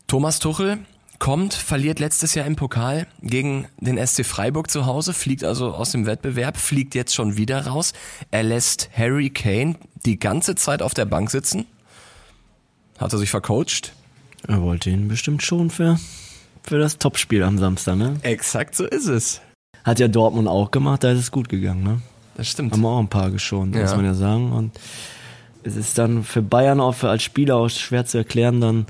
Thomas 0.06 0.38
Tuchel 0.38 0.80
kommt, 1.24 1.54
verliert 1.54 2.00
letztes 2.00 2.34
Jahr 2.34 2.44
im 2.44 2.54
Pokal 2.54 3.06
gegen 3.22 3.66
den 3.80 3.96
SC 4.06 4.26
Freiburg 4.26 4.70
zu 4.70 4.84
Hause, 4.84 5.14
fliegt 5.14 5.42
also 5.42 5.72
aus 5.72 5.90
dem 5.90 6.04
Wettbewerb, 6.04 6.58
fliegt 6.58 6.94
jetzt 6.94 7.14
schon 7.14 7.38
wieder 7.38 7.66
raus. 7.66 7.94
Er 8.30 8.42
lässt 8.42 8.90
Harry 8.94 9.30
Kane 9.30 9.76
die 10.04 10.18
ganze 10.18 10.54
Zeit 10.54 10.82
auf 10.82 10.92
der 10.92 11.06
Bank 11.06 11.30
sitzen. 11.30 11.64
Hat 12.98 13.14
er 13.14 13.18
sich 13.18 13.30
vercoacht? 13.30 13.94
Er 14.46 14.60
wollte 14.60 14.90
ihn 14.90 15.08
bestimmt 15.08 15.42
schon 15.42 15.70
für, 15.70 15.98
für 16.62 16.78
das 16.78 16.98
Topspiel 16.98 17.42
am 17.42 17.56
Samstag, 17.56 17.96
ne? 17.96 18.16
Exakt 18.20 18.74
so 18.76 18.84
ist 18.84 19.06
es. 19.06 19.40
Hat 19.82 20.00
ja 20.00 20.08
Dortmund 20.08 20.46
auch 20.46 20.72
gemacht, 20.72 21.04
da 21.04 21.12
ist 21.12 21.20
es 21.20 21.30
gut 21.30 21.48
gegangen, 21.48 21.84
ne? 21.84 22.02
Das 22.36 22.48
stimmt. 22.50 22.74
Haben 22.74 22.82
wir 22.82 22.88
auch 22.90 22.98
ein 23.00 23.08
paar 23.08 23.30
geschont, 23.30 23.74
muss 23.74 23.92
Ja. 23.92 23.96
man 23.96 24.04
ja 24.04 24.12
sagen. 24.12 24.52
Und 24.52 24.72
es 25.62 25.74
ist 25.74 25.96
dann 25.96 26.22
für 26.22 26.42
Bayern 26.42 26.82
auch 26.82 26.94
für 26.94 27.08
als 27.08 27.22
Spieler 27.22 27.56
auch 27.56 27.70
schwer 27.70 28.04
zu 28.04 28.18
erklären 28.18 28.60
dann, 28.60 28.84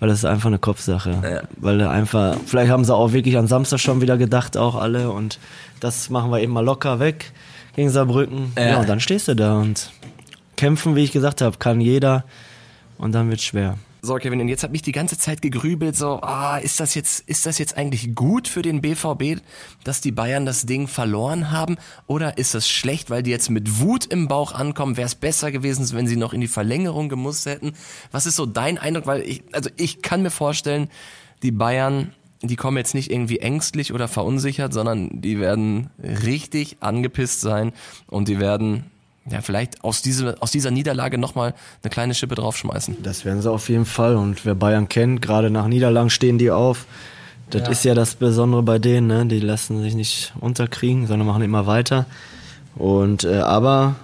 weil 0.00 0.08
das 0.08 0.18
ist 0.18 0.24
einfach 0.24 0.48
eine 0.48 0.58
Kopfsache. 0.58 1.10
Ja. 1.22 1.42
Weil 1.56 1.80
einfach, 1.82 2.36
vielleicht 2.44 2.70
haben 2.70 2.84
sie 2.84 2.94
auch 2.94 3.12
wirklich 3.12 3.36
an 3.38 3.46
Samstag 3.46 3.80
schon 3.80 4.00
wieder 4.00 4.16
gedacht, 4.16 4.56
auch 4.56 4.74
alle, 4.74 5.10
und 5.10 5.38
das 5.80 6.10
machen 6.10 6.30
wir 6.30 6.40
eben 6.40 6.52
mal 6.52 6.64
locker 6.64 6.98
weg 7.00 7.32
gegen 7.74 7.90
Saarbrücken. 7.90 8.52
Ja. 8.56 8.66
Ja, 8.66 8.80
und 8.80 8.88
dann 8.88 9.00
stehst 9.00 9.28
du 9.28 9.34
da 9.34 9.58
und 9.58 9.90
kämpfen, 10.56 10.96
wie 10.96 11.04
ich 11.04 11.12
gesagt 11.12 11.40
habe, 11.40 11.58
kann 11.58 11.80
jeder 11.80 12.24
und 12.98 13.12
dann 13.12 13.30
wird 13.30 13.40
schwer. 13.40 13.78
So, 14.06 14.14
Kevin, 14.14 14.40
und 14.40 14.46
jetzt 14.46 14.62
hat 14.62 14.70
mich 14.70 14.82
die 14.82 14.92
ganze 14.92 15.18
Zeit 15.18 15.42
gegrübelt, 15.42 15.96
so, 15.96 16.20
ah, 16.22 16.58
ist 16.58 16.78
das 16.78 16.94
jetzt, 16.94 17.28
ist 17.28 17.44
das 17.44 17.58
jetzt 17.58 17.76
eigentlich 17.76 18.14
gut 18.14 18.46
für 18.46 18.62
den 18.62 18.80
BVB, 18.80 19.42
dass 19.82 20.00
die 20.00 20.12
Bayern 20.12 20.46
das 20.46 20.64
Ding 20.64 20.86
verloren 20.86 21.50
haben? 21.50 21.76
Oder 22.06 22.38
ist 22.38 22.54
das 22.54 22.68
schlecht, 22.68 23.10
weil 23.10 23.24
die 23.24 23.32
jetzt 23.32 23.50
mit 23.50 23.80
Wut 23.80 24.06
im 24.06 24.28
Bauch 24.28 24.52
ankommen? 24.52 24.96
Wäre 24.96 25.06
es 25.06 25.16
besser 25.16 25.50
gewesen, 25.50 25.90
wenn 25.92 26.06
sie 26.06 26.14
noch 26.14 26.32
in 26.32 26.40
die 26.40 26.46
Verlängerung 26.46 27.08
gemusst 27.08 27.46
hätten? 27.46 27.72
Was 28.12 28.26
ist 28.26 28.36
so 28.36 28.46
dein 28.46 28.78
Eindruck? 28.78 29.06
Weil 29.06 29.22
ich, 29.22 29.42
also 29.50 29.70
ich 29.76 30.02
kann 30.02 30.22
mir 30.22 30.30
vorstellen, 30.30 30.88
die 31.42 31.50
Bayern, 31.50 32.12
die 32.42 32.54
kommen 32.54 32.76
jetzt 32.76 32.94
nicht 32.94 33.10
irgendwie 33.10 33.40
ängstlich 33.40 33.92
oder 33.92 34.06
verunsichert, 34.06 34.72
sondern 34.72 35.20
die 35.20 35.40
werden 35.40 35.90
richtig 35.98 36.76
angepisst 36.78 37.40
sein 37.40 37.72
und 38.06 38.28
die 38.28 38.38
werden, 38.38 38.84
ja, 39.30 39.40
vielleicht 39.40 39.82
aus, 39.82 40.02
diese, 40.02 40.40
aus 40.40 40.50
dieser 40.50 40.70
Niederlage 40.70 41.18
nochmal 41.18 41.54
eine 41.82 41.90
kleine 41.90 42.14
Schippe 42.14 42.34
draufschmeißen. 42.34 43.02
Das 43.02 43.24
werden 43.24 43.42
sie 43.42 43.50
auf 43.50 43.68
jeden 43.68 43.86
Fall. 43.86 44.16
Und 44.16 44.44
wer 44.44 44.54
Bayern 44.54 44.88
kennt, 44.88 45.20
gerade 45.22 45.50
nach 45.50 45.66
Niederlagen 45.66 46.10
stehen 46.10 46.38
die 46.38 46.50
auf. 46.50 46.86
Das 47.50 47.68
ist 47.68 47.84
ja 47.84 47.94
das 47.94 48.16
Besondere 48.16 48.62
bei 48.62 48.78
denen, 48.78 49.06
ne? 49.06 49.26
Die 49.26 49.38
lassen 49.38 49.80
sich 49.80 49.94
nicht 49.94 50.32
unterkriegen, 50.40 51.06
sondern 51.06 51.28
machen 51.28 51.42
immer 51.42 51.66
weiter. 51.66 52.06
Und 52.74 53.22
äh, 53.22 53.38
aber 53.38 53.94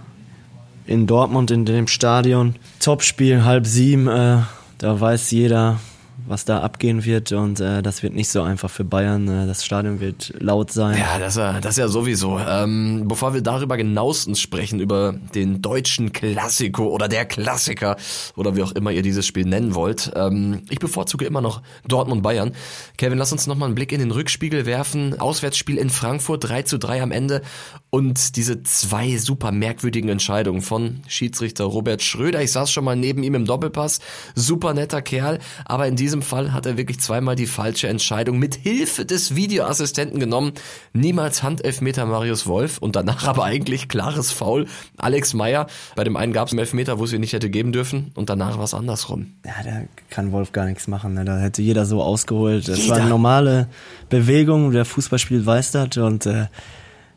in 0.86 1.06
Dortmund, 1.06 1.50
in 1.50 1.64
dem 1.64 1.88
Stadion, 1.88 2.54
Topspiel, 2.80 3.44
halb 3.44 3.66
sieben, 3.66 4.06
äh, 4.08 4.38
da 4.78 5.00
weiß 5.00 5.30
jeder, 5.32 5.80
was 6.26 6.44
da 6.44 6.60
abgehen 6.60 7.04
wird. 7.04 7.32
Und 7.32 7.60
äh, 7.60 7.82
das 7.82 8.02
wird 8.02 8.14
nicht 8.14 8.28
so 8.28 8.42
einfach 8.42 8.70
für 8.70 8.84
Bayern. 8.84 9.28
Äh, 9.28 9.46
das 9.46 9.64
Stadion 9.64 10.00
wird 10.00 10.32
laut 10.38 10.70
sein. 10.72 10.98
Ja, 10.98 11.18
das, 11.18 11.36
ja- 11.36 11.60
das 11.60 11.76
ja 11.76 11.88
sowieso. 11.88 12.38
Ähm, 12.38 13.04
bevor 13.06 13.34
wir 13.34 13.40
darüber 13.40 13.76
genauestens 13.76 14.40
sprechen, 14.40 14.80
über 14.80 15.14
den 15.34 15.62
deutschen 15.62 16.12
Klassiko 16.12 16.88
oder 16.88 17.08
der 17.08 17.24
Klassiker 17.24 17.96
oder 18.36 18.56
wie 18.56 18.62
auch 18.62 18.72
immer 18.72 18.90
ihr 18.92 19.02
dieses 19.02 19.26
Spiel 19.26 19.44
nennen 19.46 19.74
wollt, 19.74 20.12
ähm, 20.14 20.62
ich 20.70 20.78
bevorzuge 20.78 21.24
immer 21.24 21.40
noch 21.40 21.62
Dortmund-Bayern. 21.88 22.52
Kevin, 22.98 23.18
lass 23.18 23.32
uns 23.32 23.46
nochmal 23.46 23.66
einen 23.66 23.74
Blick 23.74 23.92
in 23.92 24.00
den 24.00 24.10
Rückspiegel 24.10 24.66
werfen. 24.66 25.18
Auswärtsspiel 25.20 25.76
in 25.78 25.90
Frankfurt, 25.90 26.44
3 26.48 26.62
zu 26.62 26.78
3 26.78 27.02
am 27.02 27.12
Ende 27.12 27.42
und 27.90 28.36
diese 28.36 28.62
zwei 28.62 29.16
super 29.16 29.52
merkwürdigen 29.52 30.08
Entscheidungen 30.08 30.62
von 30.62 31.00
Schiedsrichter 31.08 31.64
Robert 31.64 32.02
Schröder. 32.02 32.42
Ich 32.42 32.52
saß 32.52 32.70
schon 32.72 32.84
mal 32.84 32.96
neben 32.96 33.22
ihm 33.22 33.34
im 33.34 33.44
Doppelpass. 33.44 34.00
Super 34.34 34.74
netter 34.74 35.02
Kerl, 35.02 35.38
aber 35.64 35.86
in 35.86 35.96
diesem 35.96 36.11
Fall 36.20 36.52
hat 36.52 36.66
er 36.66 36.76
wirklich 36.76 37.00
zweimal 37.00 37.36
die 37.36 37.46
falsche 37.46 37.88
Entscheidung 37.88 38.38
mit 38.38 38.56
Hilfe 38.56 39.06
des 39.06 39.34
Videoassistenten 39.34 40.20
genommen. 40.20 40.52
Niemals 40.92 41.42
Handelfmeter 41.42 42.04
Marius 42.04 42.46
Wolf 42.46 42.76
und 42.78 42.96
danach 42.96 43.26
aber 43.28 43.44
eigentlich 43.44 43.88
klares 43.88 44.30
Foul 44.32 44.66
Alex 44.98 45.32
Meyer. 45.32 45.68
Bei 45.96 46.04
dem 46.04 46.16
einen 46.16 46.34
gab 46.34 46.48
es 46.48 46.52
einen 46.52 46.58
Elfmeter, 46.58 46.98
wo 46.98 47.04
es 47.04 47.12
ihn 47.14 47.20
nicht 47.20 47.32
hätte 47.32 47.48
geben 47.48 47.72
dürfen 47.72 48.10
und 48.14 48.28
danach 48.28 48.58
war 48.58 48.64
es 48.64 48.74
andersrum. 48.74 49.32
Ja, 49.46 49.54
da 49.64 49.82
kann 50.10 50.32
Wolf 50.32 50.52
gar 50.52 50.66
nichts 50.66 50.88
machen. 50.88 51.14
Ne? 51.14 51.24
Da 51.24 51.38
hätte 51.38 51.62
jeder 51.62 51.86
so 51.86 52.02
ausgeholt. 52.02 52.68
Das 52.68 52.78
Jeder. 52.78 52.90
war 52.90 53.00
eine 53.00 53.08
normale 53.08 53.68
Bewegung. 54.08 54.72
Der 54.72 54.84
Fußballspiel 54.84 55.46
weiß 55.46 55.70
das. 55.70 55.96
Und 55.96 56.26
äh, 56.26 56.46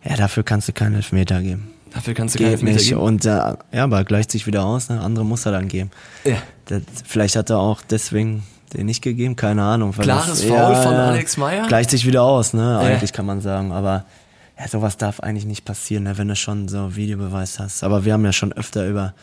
ja, 0.08 0.16
dafür 0.16 0.44
kannst 0.44 0.68
du 0.68 0.74
keinen 0.74 0.96
Elfmeter 0.96 1.42
geben. 1.42 1.72
Dafür 1.94 2.14
kannst 2.14 2.36
du 2.36 2.40
keinen 2.40 2.48
Geht 2.50 2.54
Elfmeter 2.60 2.78
nicht. 2.78 2.90
geben. 2.90 3.02
Und 3.02 3.26
äh, 3.26 3.30
ja, 3.30 3.58
aber 3.72 4.04
gleicht 4.04 4.30
sich 4.30 4.46
wieder 4.46 4.66
aus. 4.66 4.90
Ne? 4.90 5.00
Andere 5.02 5.26
muss 5.26 5.46
er 5.46 5.54
dann 5.54 5.68
geben. 5.68 5.92
Ja. 6.24 6.38
Das, 6.66 6.82
vielleicht 7.06 7.36
hat 7.36 7.50
er 7.50 7.58
auch 7.60 7.82
deswegen 7.82 8.44
den 8.76 8.86
nicht 8.86 9.02
gegeben? 9.02 9.36
Keine 9.36 9.64
Ahnung. 9.64 9.92
Klares 9.92 10.44
Foul 10.44 10.76
von 10.76 10.94
Alex 10.94 11.38
Meyer? 11.38 11.68
Gleicht 11.68 11.90
sich 11.90 12.06
wieder 12.06 12.24
aus, 12.24 12.54
ne? 12.54 12.80
Eigentlich 12.80 13.14
kann 13.14 13.26
man 13.26 13.42
sagen. 13.42 13.72
Aber 13.72 14.06
ja, 14.60 14.68
sowas 14.68 14.98
darf 14.98 15.20
eigentlich 15.20 15.46
nicht 15.46 15.66
passieren, 15.66 16.04
ne? 16.04 16.18
wenn 16.18 16.28
du 16.28 16.36
schon 16.36 16.68
so 16.68 16.96
Videobeweis 16.96 17.60
hast. 17.60 17.84
Aber 17.84 18.06
wir 18.06 18.14
haben 18.14 18.24
ja 18.24 18.32
schon 18.32 18.54
öfter 18.54 18.88
über 18.88 19.14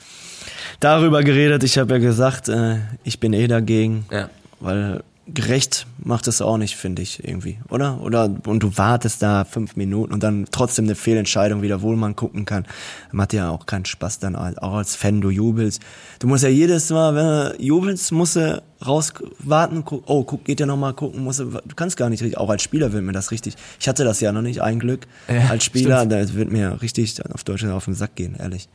darüber 0.80 1.23
geredet. 1.23 1.62
Ich 1.64 1.78
habe 1.78 1.94
ja 1.94 1.99
gesagt, 1.99 2.49
äh, 2.49 2.78
ich 3.04 3.21
bin 3.21 3.32
eh 3.32 3.47
dagegen. 3.47 4.06
Ja. 4.11 4.28
Weil 4.61 5.02
gerecht 5.26 5.86
macht 5.98 6.26
es 6.26 6.42
auch 6.42 6.56
nicht, 6.58 6.76
finde 6.76 7.00
ich, 7.00 7.22
irgendwie, 7.22 7.58
oder? 7.68 8.00
Oder 8.00 8.28
und 8.46 8.60
du 8.62 8.76
wartest 8.76 9.22
da 9.22 9.44
fünf 9.44 9.76
Minuten 9.76 10.12
und 10.12 10.22
dann 10.22 10.46
trotzdem 10.50 10.86
eine 10.86 10.96
Fehlentscheidung 10.96 11.62
wieder, 11.62 11.80
wo 11.80 11.92
man 11.92 12.16
gucken 12.16 12.44
kann. 12.44 12.66
Macht 13.12 13.32
ja 13.32 13.50
auch 13.50 13.66
keinen 13.66 13.84
Spaß 13.84 14.18
dann 14.18 14.34
auch 14.34 14.74
als 14.74 14.96
Fan, 14.96 15.20
du 15.20 15.30
jubelst. 15.30 15.80
Du 16.18 16.26
musst 16.26 16.42
ja 16.42 16.50
jedes 16.50 16.90
Mal, 16.90 17.14
wenn 17.14 17.24
du 17.58 17.62
jubelst, 17.64 18.10
musst 18.10 18.34
du 18.36 18.62
raus 18.84 19.12
warten, 19.38 19.84
guck, 19.84 20.02
oh, 20.06 20.24
guck, 20.24 20.44
geht 20.44 20.58
ja 20.58 20.66
noch 20.66 20.76
mal 20.76 20.92
gucken, 20.92 21.22
musst 21.22 21.38
du, 21.38 21.44
du 21.44 21.74
kannst 21.76 21.96
gar 21.96 22.10
nicht 22.10 22.20
richtig, 22.22 22.38
auch 22.38 22.50
als 22.50 22.62
Spieler 22.62 22.92
wird 22.92 23.04
mir 23.04 23.12
das 23.12 23.30
richtig, 23.30 23.54
ich 23.78 23.88
hatte 23.88 24.02
das 24.02 24.20
ja 24.20 24.32
noch 24.32 24.42
nicht, 24.42 24.60
ein 24.60 24.80
Glück, 24.80 25.06
Ja, 25.28 25.50
als 25.50 25.64
Spieler, 25.64 25.98
stimmt. 25.98 26.12
da 26.12 26.34
wird 26.34 26.50
mir 26.50 26.82
richtig 26.82 27.14
auf 27.32 27.44
Deutsch 27.44 27.64
auf 27.64 27.84
den 27.84 27.94
Sack 27.94 28.16
gehen, 28.16 28.34
ehrlich. 28.36 28.68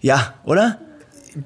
Ja, 0.00 0.34
oder? 0.44 0.78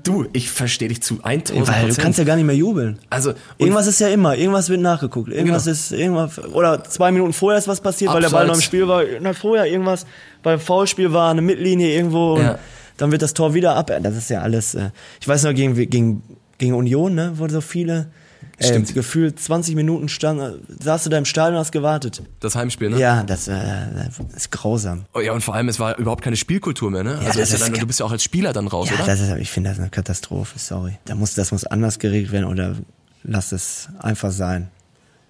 Du, 0.03 0.27
ich 0.33 0.51
verstehe 0.51 0.89
dich 0.89 1.03
zu 1.03 1.19
1000 1.23 1.67
Weil 1.69 1.89
du 1.89 1.95
kannst 1.97 2.19
ja 2.19 2.25
gar 2.25 2.37
nicht 2.37 2.45
mehr 2.45 2.55
jubeln. 2.57 2.99
Also, 3.11 3.35
Irgendwas 3.59 3.87
ist 3.87 4.01
ja 4.01 4.09
immer, 4.09 4.37
irgendwas 4.37 4.69
wird 4.69 4.81
nachgeguckt. 4.81 5.31
Irgendwas 5.31 5.65
Genau. 5.65 5.73
ist, 5.73 5.93
irgendwas, 5.93 6.39
oder 6.53 6.85
zwei 6.85 7.11
Minuten 7.13 7.33
vorher 7.33 7.59
ist 7.59 7.69
was 7.69 7.81
passiert, 7.81 8.13
weil 8.13 8.21
der 8.23 8.31
Ball 8.31 8.43
noch 8.47 8.55
im 8.55 8.59
Abseits. 8.59 8.65
Spiel 8.65 8.89
war. 8.89 9.03
Na, 9.21 9.33
vorher 9.33 9.67
irgendwas, 9.67 10.07
beim 10.43 10.61
Foulspiel 10.61 11.13
war 11.13 11.31
eine 11.31 11.43
Mittellinie 11.43 11.95
irgendwo 11.95 12.35
und 12.35 12.43
Ja. 12.43 12.59
dann 12.97 13.11
wird 13.13 13.23
das 13.23 13.35
Tor 13.35 13.55
wieder 13.55 13.75
ab. 13.77 13.91
Das 14.03 14.17
ist 14.17 14.31
ja 14.31 14.41
alles, 14.41 14.75
äh, 14.75 14.91
ich 15.21 15.29
weiß 15.29 15.45
noch, 15.45 15.55
gegen, 15.55 15.75
gegen, 15.75 16.23
gegen 16.59 16.75
Union, 16.75 17.15
ne, 17.15 17.33
wo 17.37 17.49
so 17.49 17.61
viele, 17.61 18.07
äh, 18.63 18.69
Stimmt. 18.69 18.95
gefühlt 18.95 19.39
20 19.41 19.75
Minuten 19.75 20.09
stand, 20.09 20.41
äh, 20.41 20.53
saß 20.83 21.05
du 21.05 21.11
da 21.11 21.19
im 21.19 21.25
Stadion 21.25 21.55
und 21.55 21.61
hast 21.61 21.73
gewartet. 21.73 22.23
das 22.41 22.55
Heimspiel, 22.57 22.91
ne? 22.91 22.99
Ja, 22.99 23.23
das, 23.23 23.49
äh, 23.49 23.55
das 23.95 24.19
ist 24.37 24.51
grausam. 24.51 25.05
Oh, 25.15 25.21
ja, 25.21 25.33
und 25.33 25.43
vor 25.43 25.55
allem, 25.55 25.69
es 25.69 25.79
war 25.81 25.99
überhaupt 25.99 26.23
keine 26.25 26.37
Spielkultur 26.37 26.91
mehr, 26.91 27.05
ne? 27.05 27.19
also 27.19 27.39
das 27.39 27.53
ist 27.53 27.61
ja 27.61 27.67
dann, 27.69 27.79
du 27.79 27.87
bist 27.87 28.01
ja 28.01 28.07
auch 28.07 28.13
als 28.13 28.23
Spieler 28.25 28.53
dann 28.53 28.67
raus, 28.69 28.89
Ja, 28.89 28.97
oder? 28.97 29.07
das 29.07 29.21
ist, 29.21 29.31
ich 29.39 29.51
finde 29.51 29.71
das 29.71 29.79
eine 29.79 29.91
Katastrophe, 29.91 30.59
sorry. 30.59 30.99
Da 31.05 31.15
muss, 31.15 31.35
das 31.35 31.53
muss 31.53 31.65
anders 31.65 31.99
geregelt 31.99 32.33
werden 32.33 32.47
oder 32.47 32.77
lass 33.25 33.53
es 33.53 33.89
einfach 33.99 34.31
sein. 34.33 34.69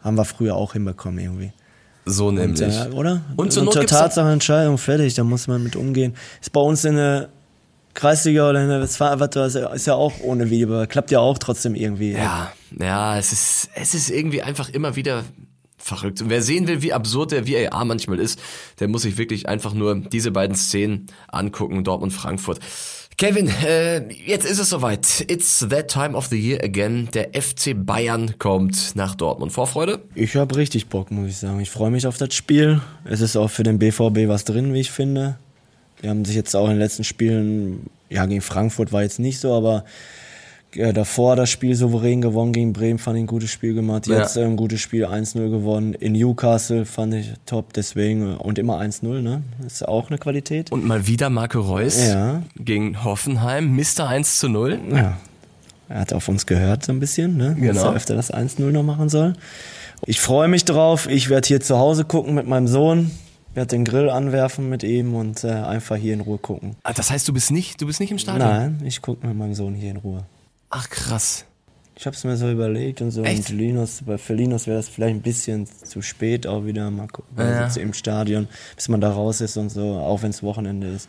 Haben 0.01 0.17
wir 0.17 0.25
früher 0.25 0.55
auch 0.57 0.73
hinbekommen 0.73 1.19
irgendwie. 1.21 1.53
so 2.07 2.29
Und, 2.29 2.35
nämlich. 2.37 2.61
äh, 2.61 2.89
oder? 2.93 3.21
Und 3.37 3.53
zur 3.53 3.65
dann- 3.73 3.87
Tatsachenentscheidung, 3.87 4.79
fertig, 4.79 5.15
da 5.15 5.23
muss 5.25 5.47
man 5.47 5.63
mit 5.63 5.77
umgehen. 5.77 6.15
Ist 6.41 6.53
bei 6.53 6.61
uns 6.61 6.85
in 6.85 6.97
der 6.97 7.29
Kreisliga 7.95 8.49
oder 8.49 8.63
in 8.63 8.69
der 8.69 8.81
Westfalen, 8.81 9.21
ist 9.21 9.87
ja 9.87 9.95
auch 9.95 10.15
ohne 10.23 10.51
Video, 10.51 10.87
klappt 10.87 11.11
ja 11.11 11.21
auch 11.21 11.39
trotzdem 11.39 11.75
irgendwie. 11.75 12.13
Ja, 12.13 12.53
ja, 12.79 13.19
es 13.19 13.33
ist, 13.33 13.71
es 13.75 13.95
ist 13.95 14.11
irgendwie 14.11 14.43
einfach 14.43 14.69
immer 14.71 14.97
wieder 14.97 15.25
verrückt. 15.77 16.23
Und 16.23 16.31
wer 16.31 16.43
sehen 16.43 16.69
will, 16.69 16.83
wie 16.83 16.93
absurd 16.93 17.33
der 17.33 17.47
VAR 17.47 17.85
manchmal 17.85 18.19
ist, 18.19 18.41
der 18.81 18.89
muss 18.89 19.03
sich 19.03 19.19
wirklich 19.19 19.49
einfach 19.49 19.75
nur 19.75 19.97
diese 19.97 20.31
beiden 20.31 20.57
Szenen 20.57 21.09
angucken, 21.29 21.85
Dortmund-Frankfurt. 21.85 22.61
Kevin, 23.19 23.49
äh, 23.65 24.11
jetzt 24.13 24.47
ist 24.47 24.59
es 24.59 24.71
soweit. 24.71 25.25
It's 25.31 25.67
that 25.69 25.89
time 25.89 26.17
of 26.17 26.27
the 26.27 26.41
year 26.41 26.65
again. 26.65 27.09
Der 27.13 27.31
FC 27.35 27.75
Bayern 27.75 28.39
kommt 28.39 28.97
nach 28.97 29.15
Dortmund. 29.15 29.53
Vorfreude? 29.53 30.01
Ich 30.15 30.35
habe 30.35 30.57
richtig 30.57 30.89
Bock, 30.89 31.11
muss 31.11 31.29
ich 31.29 31.37
sagen. 31.37 31.61
Ich 31.61 31.71
freue 31.71 31.91
mich 31.91 32.07
auf 32.07 32.17
das 32.17 32.35
Spiel. 32.35 32.81
Es 33.05 33.21
ist 33.21 33.37
auch 33.37 33.51
für 33.51 33.65
den 33.65 33.79
BVB 33.79 34.29
was 34.29 34.45
drin, 34.45 34.73
wie 34.73 34.81
ich 34.81 34.91
finde. 34.91 35.39
Die 36.03 36.09
haben 36.09 36.25
sich 36.25 36.35
jetzt 36.37 36.55
auch 36.57 36.65
in 36.65 36.73
den 36.73 36.79
letzten 36.79 37.05
Spielen, 37.05 37.87
ja, 38.11 38.27
gegen 38.27 38.41
Frankfurt 38.41 38.93
war 38.93 39.03
jetzt 39.03 39.19
nicht 39.19 39.39
so, 39.39 39.55
aber 39.55 39.85
ja, 40.75 40.93
davor 40.93 41.37
das 41.37 41.51
Spiel 41.51 41.75
souverän 41.75 42.23
gewonnen 42.23 42.53
gegen 42.53 42.73
Bremen, 42.73 42.99
fand 42.99 43.19
ich 43.19 43.25
ein 43.25 43.27
gutes 43.27 43.51
Spiel 43.51 43.75
gemacht. 43.75 44.07
Ja. 44.07 44.21
Jetzt 44.21 44.37
äh, 44.39 44.45
ein 44.45 44.57
gutes 44.57 44.81
Spiel 44.81 45.05
1-0 45.05 45.51
gewonnen. 45.51 45.93
In 45.93 46.13
Newcastle 46.13 46.87
fand 46.87 47.13
ich 47.13 47.31
top, 47.45 47.75
deswegen. 47.75 48.33
äh, 48.33 48.37
Und 48.37 48.59
immer 48.59 48.81
1-0, 48.81 49.21
ne? 49.21 49.43
Ist 49.67 49.87
auch 49.87 50.09
eine 50.09 50.17
Qualität. 50.19 50.73
Und 50.73 50.87
mal 50.87 51.07
wieder 51.07 51.29
Marco 51.29 51.61
Reus 51.61 52.09
Ja. 52.09 52.43
gegen 52.57 53.05
Hoffenheim. 53.05 53.77
Mr. 53.77 54.09
1 54.09 54.39
zu 54.41 54.49
0. 54.49 54.81
Ja. 54.95 55.19
Er 55.91 56.01
hat 56.01 56.15
auf 56.15 56.27
uns 56.29 56.47
gehört 56.47 56.87
so 56.87 56.93
ein 56.93 57.01
bisschen, 57.01 57.37
ne? 57.37 57.49
Dass 57.51 57.57
Genau. 57.59 57.85
er 57.91 57.95
öfter 57.95 58.15
das 58.17 58.33
1-0 58.33 58.73
noch 58.73 58.83
machen 58.83 59.11
soll. 59.11 59.35
Ich 60.07 60.21
freue 60.21 60.49
mich 60.49 60.65
drauf. 60.65 61.07
Ich 61.07 61.29
werde 61.29 61.47
hier 61.49 61.61
zu 61.61 61.77
Hause 61.79 62.07
gucken 62.07 62.35
mit 62.35 62.47
meinem 62.47 62.67
Sohn. 62.67 63.11
Werde 63.55 63.69
den 63.69 63.85
Grill 63.85 64.09
anwerfen 64.09 64.69
mit 64.69 64.83
ihm 64.83 65.15
und 65.15 65.45
äh, 65.45 65.49
einfach 65.51 65.97
hier 65.97 66.15
in 66.15 66.21
Ruhe 66.23 66.39
gucken. 66.39 66.77
Ah, 66.85 66.93
Das 66.93 67.11
heißt, 67.11 67.29
du 67.29 67.33
bist 67.33 67.51
nicht, 67.51 67.81
du 67.81 67.87
bist 67.87 68.01
nicht 68.01 68.11
im 68.11 68.19
Stadion? 68.19 68.49
Nein, 68.49 68.81
ich 68.85 69.03
gucke 69.03 69.27
mit 69.27 69.37
meinem 69.37 69.55
Sohn 69.55 69.75
hier 69.75 69.91
in 69.91 69.99
Ruhe. 69.99 70.25
Ach 70.71 70.89
krass. 70.89 71.45
Ich 71.95 72.07
habe 72.07 72.17
es 72.17 72.25
mir 72.25 72.37
so 72.39 72.51
überlegt 72.51 73.03
und 73.03 73.11
so. 73.11 73.23
Echt? 73.23 73.51
Und 73.51 73.59
Linus, 73.59 74.03
bei 74.07 74.17
für 74.17 74.35
Linus 74.35 74.67
wäre 74.67 74.79
das 74.79 74.89
vielleicht 74.89 75.15
ein 75.15 75.21
bisschen 75.21 75.67
zu 75.67 76.01
spät 76.01 76.47
auch 76.47 76.65
wieder. 76.65 76.91
Mal 76.91 77.07
gucken, 77.09 77.37
Ja, 77.37 77.51
ja. 77.51 77.65
sitzt 77.69 77.77
im 77.77 77.93
Stadion, 77.93 78.49
bis 78.75 78.89
man 78.89 79.01
da 79.03 79.13
raus 79.13 79.43
ist 79.43 79.59
und 79.59 79.69
so, 79.69 79.97
auch 79.99 80.23
wenn 80.23 80.31
es 80.31 80.43
Wochenende 80.43 80.87
ist. 80.89 81.09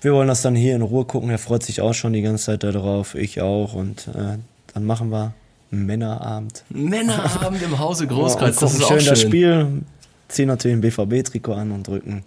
Wir 0.00 0.12
wollen 0.14 0.28
das 0.28 0.42
dann 0.42 0.54
hier 0.54 0.76
in 0.76 0.82
Ruhe 0.82 1.04
gucken. 1.04 1.28
Er 1.30 1.38
freut 1.38 1.64
sich 1.64 1.80
auch 1.80 1.92
schon 1.92 2.12
die 2.12 2.22
ganze 2.22 2.44
Zeit 2.44 2.62
darauf. 2.62 3.16
Ich 3.16 3.40
auch. 3.40 3.74
Und 3.74 4.06
äh, 4.08 4.38
dann 4.72 4.84
machen 4.84 5.10
wir 5.10 5.34
Männerabend. 5.70 6.62
Männerabend 6.70 7.60
im 7.62 7.78
Hause 7.78 8.06
Großkreuz. 8.08 8.56
Das 8.56 8.70
gucken 8.72 8.76
ist 8.76 8.84
auch 8.84 8.88
schön 8.90 9.00
schön. 9.00 9.08
das 9.10 9.20
Spiel, 9.20 9.82
ziehen 10.28 10.48
natürlich 10.48 10.76
ein 10.76 10.80
BVB-Trikot 10.80 11.54
an 11.54 11.72
und 11.72 11.86
drücken 11.86 12.24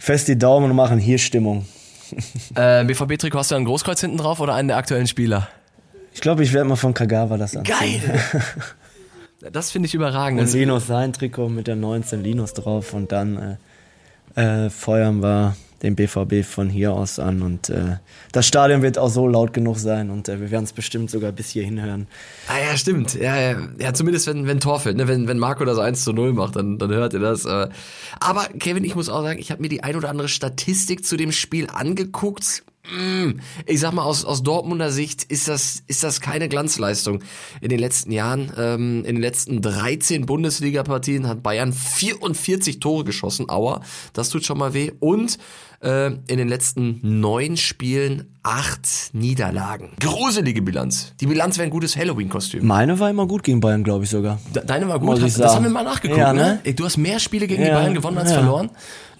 fest 0.00 0.28
die 0.28 0.38
Daumen 0.38 0.70
und 0.70 0.76
machen 0.76 0.98
hier 0.98 1.18
Stimmung. 1.18 1.66
Äh, 2.56 2.84
BVB-Trikot 2.86 3.38
hast 3.38 3.52
du 3.52 3.54
ein 3.54 3.64
Großkreuz 3.64 4.00
hinten 4.00 4.16
drauf 4.16 4.40
oder 4.40 4.54
einen 4.54 4.66
der 4.66 4.78
aktuellen 4.78 5.06
Spieler? 5.06 5.48
Ich 6.12 6.20
glaube, 6.20 6.42
ich 6.42 6.52
werde 6.52 6.68
mal 6.68 6.74
von 6.74 6.92
Kagawa 6.92 7.36
das 7.36 7.56
anziehen. 7.56 8.02
Das 9.52 9.70
finde 9.70 9.86
ich 9.86 9.94
überragend. 9.94 10.38
Und 10.38 10.52
Linus 10.52 10.86
sein 10.86 11.14
Trikot 11.14 11.48
mit 11.48 11.66
der 11.66 11.76
19 11.76 12.22
Linus 12.22 12.52
drauf 12.52 12.92
und 12.92 13.10
dann 13.10 13.58
äh, 14.36 14.64
äh, 14.66 14.70
feuern 14.70 15.22
wir 15.22 15.56
den 15.82 15.96
BVB 15.96 16.44
von 16.44 16.68
hier 16.68 16.92
aus 16.92 17.18
an 17.18 17.42
und 17.42 17.70
äh, 17.70 17.96
das 18.32 18.46
Stadion 18.46 18.82
wird 18.82 18.98
auch 18.98 19.08
so 19.08 19.26
laut 19.26 19.52
genug 19.52 19.78
sein 19.78 20.10
und 20.10 20.28
äh, 20.28 20.40
wir 20.40 20.50
werden 20.50 20.64
es 20.64 20.72
bestimmt 20.72 21.10
sogar 21.10 21.32
bis 21.32 21.48
hierhin 21.50 21.80
hören. 21.80 22.06
Ah 22.48 22.58
ja, 22.58 22.76
stimmt. 22.76 23.14
Ja, 23.14 23.38
ja, 23.38 23.56
ja 23.78 23.94
zumindest 23.94 24.26
wenn, 24.26 24.46
wenn 24.46 24.60
Tor 24.60 24.80
fällt, 24.80 24.96
ne? 24.96 25.08
wenn, 25.08 25.26
wenn 25.26 25.38
Marco 25.38 25.64
das 25.64 25.78
1 25.78 26.04
zu 26.04 26.12
0 26.12 26.32
macht, 26.34 26.56
dann, 26.56 26.78
dann 26.78 26.90
hört 26.90 27.14
ihr 27.14 27.20
das. 27.20 27.44
äh. 27.44 27.68
Aber 28.20 28.44
Kevin, 28.58 28.84
ich 28.84 28.94
muss 28.94 29.08
auch 29.08 29.22
sagen, 29.22 29.38
ich 29.38 29.50
habe 29.50 29.62
mir 29.62 29.68
die 29.68 29.82
ein 29.82 29.96
oder 29.96 30.10
andere 30.10 30.28
Statistik 30.28 31.04
zu 31.04 31.16
dem 31.16 31.32
Spiel 31.32 31.68
angeguckt. 31.72 32.62
Mm, 32.90 33.40
Ich 33.66 33.80
sag 33.80 33.92
mal, 33.92 34.02
aus, 34.02 34.24
aus 34.24 34.42
Dortmunder 34.42 34.90
Sicht 34.90 35.24
ist 35.24 35.48
das, 35.48 35.82
ist 35.86 36.02
das 36.02 36.20
keine 36.20 36.48
Glanzleistung. 36.48 37.22
In 37.60 37.68
den 37.68 37.78
letzten 37.78 38.10
Jahren, 38.10 38.52
ähm, 38.56 39.04
in 39.04 39.16
den 39.16 39.20
letzten 39.22 39.60
13 39.62 40.26
Bundesliga-Partien 40.26 41.28
hat 41.28 41.42
Bayern 41.42 41.72
44 41.72 42.80
Tore 42.80 43.04
geschossen. 43.04 43.48
Aua, 43.50 43.82
das 44.12 44.30
tut 44.30 44.44
schon 44.44 44.58
mal 44.58 44.72
weh. 44.74 44.92
Und 44.98 45.38
äh, 45.82 46.06
in 46.08 46.36
den 46.36 46.48
letzten 46.48 47.00
neun 47.02 47.56
Spielen 47.56 48.26
acht 48.42 49.10
Niederlagen. 49.12 49.90
Gruselige 50.00 50.62
Bilanz. 50.62 51.12
Die 51.20 51.26
Bilanz 51.26 51.56
wäre 51.58 51.66
ein 51.68 51.70
gutes 51.70 51.96
Halloween-Kostüm. 51.96 52.66
Meine 52.66 52.98
war 52.98 53.10
immer 53.10 53.26
gut 53.26 53.42
gegen 53.42 53.60
Bayern, 53.60 53.84
glaube 53.84 54.04
ich 54.04 54.10
sogar. 54.10 54.38
De- 54.54 54.64
Deine 54.64 54.88
war 54.88 54.98
gut, 54.98 55.22
das 55.22 55.38
haben 55.54 55.64
wir 55.64 55.70
mal 55.70 55.84
nachgeguckt. 55.84 56.18
Ja, 56.18 56.32
ne? 56.32 56.60
ne? 56.64 56.74
Du 56.74 56.84
hast 56.84 56.96
mehr 56.96 57.18
Spiele 57.20 57.46
gegen 57.46 57.62
die 57.62 57.68
Ja, 57.68 57.74
Bayern 57.78 57.94
gewonnen 57.94 58.18
als 58.18 58.30
ja. 58.30 58.36
verloren. 58.38 58.70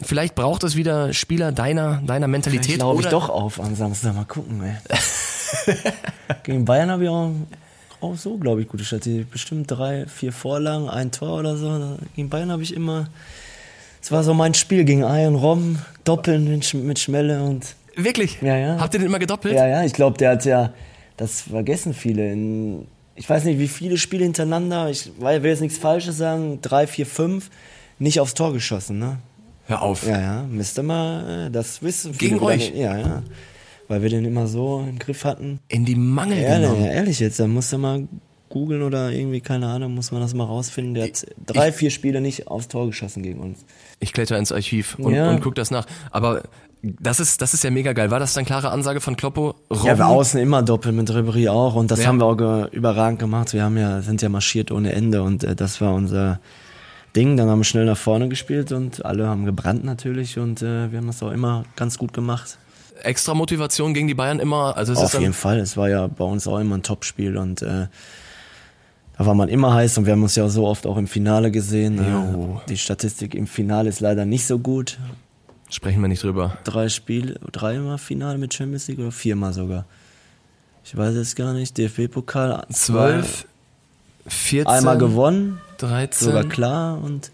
Vielleicht 0.02 0.35
braucht 0.35 0.64
es 0.64 0.76
wieder 0.76 1.12
Spieler 1.12 1.52
deiner, 1.52 2.00
deiner 2.07 2.29
Mentalität. 2.29 2.71
Ich 2.71 2.79
glaube 2.79 3.02
ich 3.02 3.09
doch 3.09 3.29
auf 3.29 3.61
am 3.61 3.75
Samstag. 3.75 4.14
Mal 4.14 4.25
gucken, 4.25 4.62
ey. 4.62 4.76
gegen 6.43 6.64
Bayern 6.64 6.90
habe 6.90 7.05
ich 7.05 7.09
auch, 7.11 7.33
auch 8.00 8.17
so, 8.17 8.38
glaube 8.38 8.62
ich, 8.62 8.69
gute 8.69 8.85
Statistik. 8.85 9.31
Bestimmt 9.31 9.71
drei, 9.71 10.07
vier 10.07 10.33
Vorlagen, 10.33 10.88
ein 10.88 11.11
Tor 11.12 11.38
oder 11.38 11.57
so. 11.57 11.99
Gegen 12.17 12.29
Bayern 12.31 12.50
habe 12.52 12.62
ich 12.62 12.75
immer... 12.75 13.09
Es 14.02 14.11
war 14.12 14.23
so 14.25 14.35
mein 14.35 14.54
Spiel 14.54 14.85
gegen 14.85 15.02
Iron 15.02 15.35
Robben, 15.35 15.78
Doppeln 16.04 16.49
mit, 16.49 16.64
Sch- 16.64 16.76
mit 16.83 16.99
Schmelle 16.99 17.42
und 17.42 17.75
Wirklich? 17.97 18.38
Ja, 18.40 18.57
ja. 18.57 18.78
Habt 18.80 18.95
ihr 18.95 19.00
den 19.00 19.07
immer 19.07 19.19
gedoppelt? 19.19 19.54
Ja, 19.54 19.66
ja, 19.66 19.85
ich 19.85 19.92
glaube, 19.92 20.16
der 20.16 20.30
hat 20.30 20.45
ja, 20.45 20.73
das 21.16 21.42
vergessen 21.42 21.92
viele. 21.92 22.33
In, 22.33 22.87
ich 23.14 23.28
weiß 23.28 23.45
nicht, 23.45 23.59
wie 23.59 23.69
viele 23.69 23.99
Spiele 23.99 24.25
hintereinander, 24.25 24.88
ich 24.88 25.11
will 25.19 25.45
jetzt 25.45 25.61
nichts 25.61 25.76
Falsches 25.76 26.16
sagen, 26.16 26.61
drei, 26.62 26.87
vier, 26.87 27.04
fünf, 27.04 27.50
nicht 27.99 28.21
aufs 28.21 28.33
Tor 28.35 28.52
geschossen, 28.54 28.99
ne? 28.99 29.19
Hör 29.66 29.83
auf. 29.83 30.07
Ja, 30.07 30.19
ja, 30.21 30.42
müsste 30.45 30.83
mal, 30.83 31.49
äh, 31.49 31.50
das 31.50 31.83
wissen 31.83 32.14
viele. 32.14 32.30
Gegen 32.30 32.40
wieder 32.40 32.47
euch? 32.54 32.73
Ja, 32.75 32.97
ja. 32.99 33.23
Weil 33.88 34.02
wir 34.02 34.09
den 34.09 34.25
immer 34.25 34.47
so 34.47 34.85
im 34.88 34.99
Griff 34.99 35.25
hatten. 35.25 35.59
In 35.69 35.85
die 35.85 35.97
Mangel 35.97 36.38
Ja, 36.40 36.59
genommen. 36.59 36.85
ja, 36.85 36.92
ehrlich 36.92 37.21
jetzt, 37.21 37.38
da 37.40 37.47
musst 37.47 37.73
du 37.73 37.78
mal 37.78 38.07
googeln 38.50 38.83
oder 38.83 39.11
irgendwie, 39.11 39.40
keine 39.40 39.69
Ahnung, 39.69 39.95
muss 39.95 40.12
man 40.12 40.21
das 40.21 40.35
mal 40.35 40.45
rausfinden. 40.45 40.92
Der 40.95 41.04
hat 41.04 41.25
drei, 41.47 41.73
vier 41.73 41.90
Spiele 41.90 42.21
nicht 42.21 42.49
aufs 42.49 42.69
Tor 42.69 42.87
geschossen 42.87 43.23
gegen 43.23 43.40
uns. 43.40 43.64
Ich 44.00 44.12
kletter 44.12 44.37
ins 44.37 44.52
Archiv 44.52 44.97
und, 44.99 45.14
Ja. 45.14 45.30
und 45.30 45.40
guck 45.40 45.54
das 45.54 45.71
nach. 45.71 45.87
Aber 46.11 46.42
das 46.83 47.21
ist, 47.21 47.40
das 47.42 47.54
ist 47.54 47.62
ja 47.64 47.71
mega 47.71 47.92
geil. 47.92 48.11
War 48.11 48.19
das 48.21 48.35
dann 48.35 48.45
klare 48.45 48.71
Ansage 48.71 49.00
von 49.00 49.16
Kloppo? 49.16 49.54
Ja, 49.71 49.85
wir 49.85 49.90
Robben? 49.90 50.02
außen 50.02 50.40
immer 50.40 50.62
doppelt 50.62 50.95
mit 50.95 51.12
Ribery 51.14 51.49
auch 51.49 51.75
und 51.75 51.90
das 51.90 52.00
Ja. 52.02 52.07
haben 52.09 52.19
wir 52.21 52.26
auch 52.26 52.37
ge 52.37 52.69
überragend 52.73 53.19
gemacht. 53.19 53.52
Wir 53.52 53.62
haben 53.64 53.76
ja, 53.78 54.02
sind 54.02 54.21
ja 54.23 54.28
marschiert 54.28 54.71
ohne 54.73 54.92
Ende 54.92 55.23
und 55.23 55.45
äh, 55.45 55.54
das 55.54 55.80
war 55.80 55.95
unser 55.95 56.40
Ding. 57.14 57.37
Dann 57.37 57.49
haben 57.50 57.61
wir 57.61 57.64
schnell 57.64 57.85
nach 57.85 57.99
vorne 57.99 58.28
gespielt 58.28 58.73
und 58.73 59.04
alle 59.04 59.26
haben 59.28 59.45
gebrannt 59.45 59.85
natürlich 59.85 60.38
und 60.38 60.62
äh, 60.62 60.90
wir 60.90 60.99
haben 60.99 61.07
das 61.07 61.23
auch 61.23 61.30
immer 61.33 61.64
ganz 61.76 61.99
gut 61.99 62.12
gemacht. 62.12 62.59
Extra 63.02 63.35
Motivation 63.35 63.95
gegen 63.95 64.09
die 64.09 64.14
Bayern 64.14 64.40
immer. 64.40 64.76
Also 64.76 64.95
Auf 64.95 65.19
jeden 65.19 65.33
Fall, 65.33 65.59
es 65.59 65.76
war 65.76 65.88
ja 65.88 66.07
bei 66.07 66.25
uns 66.25 66.47
auch 66.47 66.59
immer 66.59 66.76
ein 66.76 66.83
Topspiel 66.83 67.37
und 67.37 67.62
äh, 67.62 67.87
da 69.21 69.27
war 69.27 69.35
man 69.35 69.50
immer 69.50 69.75
heiß 69.75 69.99
und 69.99 70.07
wir 70.07 70.15
haben 70.15 70.23
uns 70.23 70.35
ja 70.35 70.49
so 70.49 70.67
oft 70.67 70.87
auch 70.87 70.97
im 70.97 71.07
Finale 71.07 71.50
gesehen. 71.50 71.99
Jo. 71.99 72.62
Die 72.71 72.79
Statistik 72.79 73.35
im 73.35 73.47
Finale 73.47 73.91
ist 73.91 74.00
leider 74.00 74.25
nicht 74.25 74.47
so 74.47 74.59
gut. 74.59 74.99
Sprechen 75.69 76.00
wir 76.00 76.09
nicht 76.09 76.23
drüber. 76.23 76.57
Drei 76.65 76.89
Spiele, 76.89 77.39
dreimal 77.53 77.99
Finale 77.99 78.39
mit 78.39 78.55
Champions 78.55 78.89
League 78.89 78.99
oder 78.99 79.12
viermal 79.12 79.53
sogar. 79.53 79.85
Ich 80.87 80.97
weiß 80.97 81.15
es 81.17 81.35
gar 81.37 81.53
nicht. 81.53 81.77
DFB-Pokal 81.77 82.65
12, 82.73 83.45
14, 84.27 84.67
Einmal 84.67 84.97
gewonnen, 84.97 85.61
13 85.77 86.25
sogar 86.27 86.45
klar 86.45 86.99
und 87.05 87.31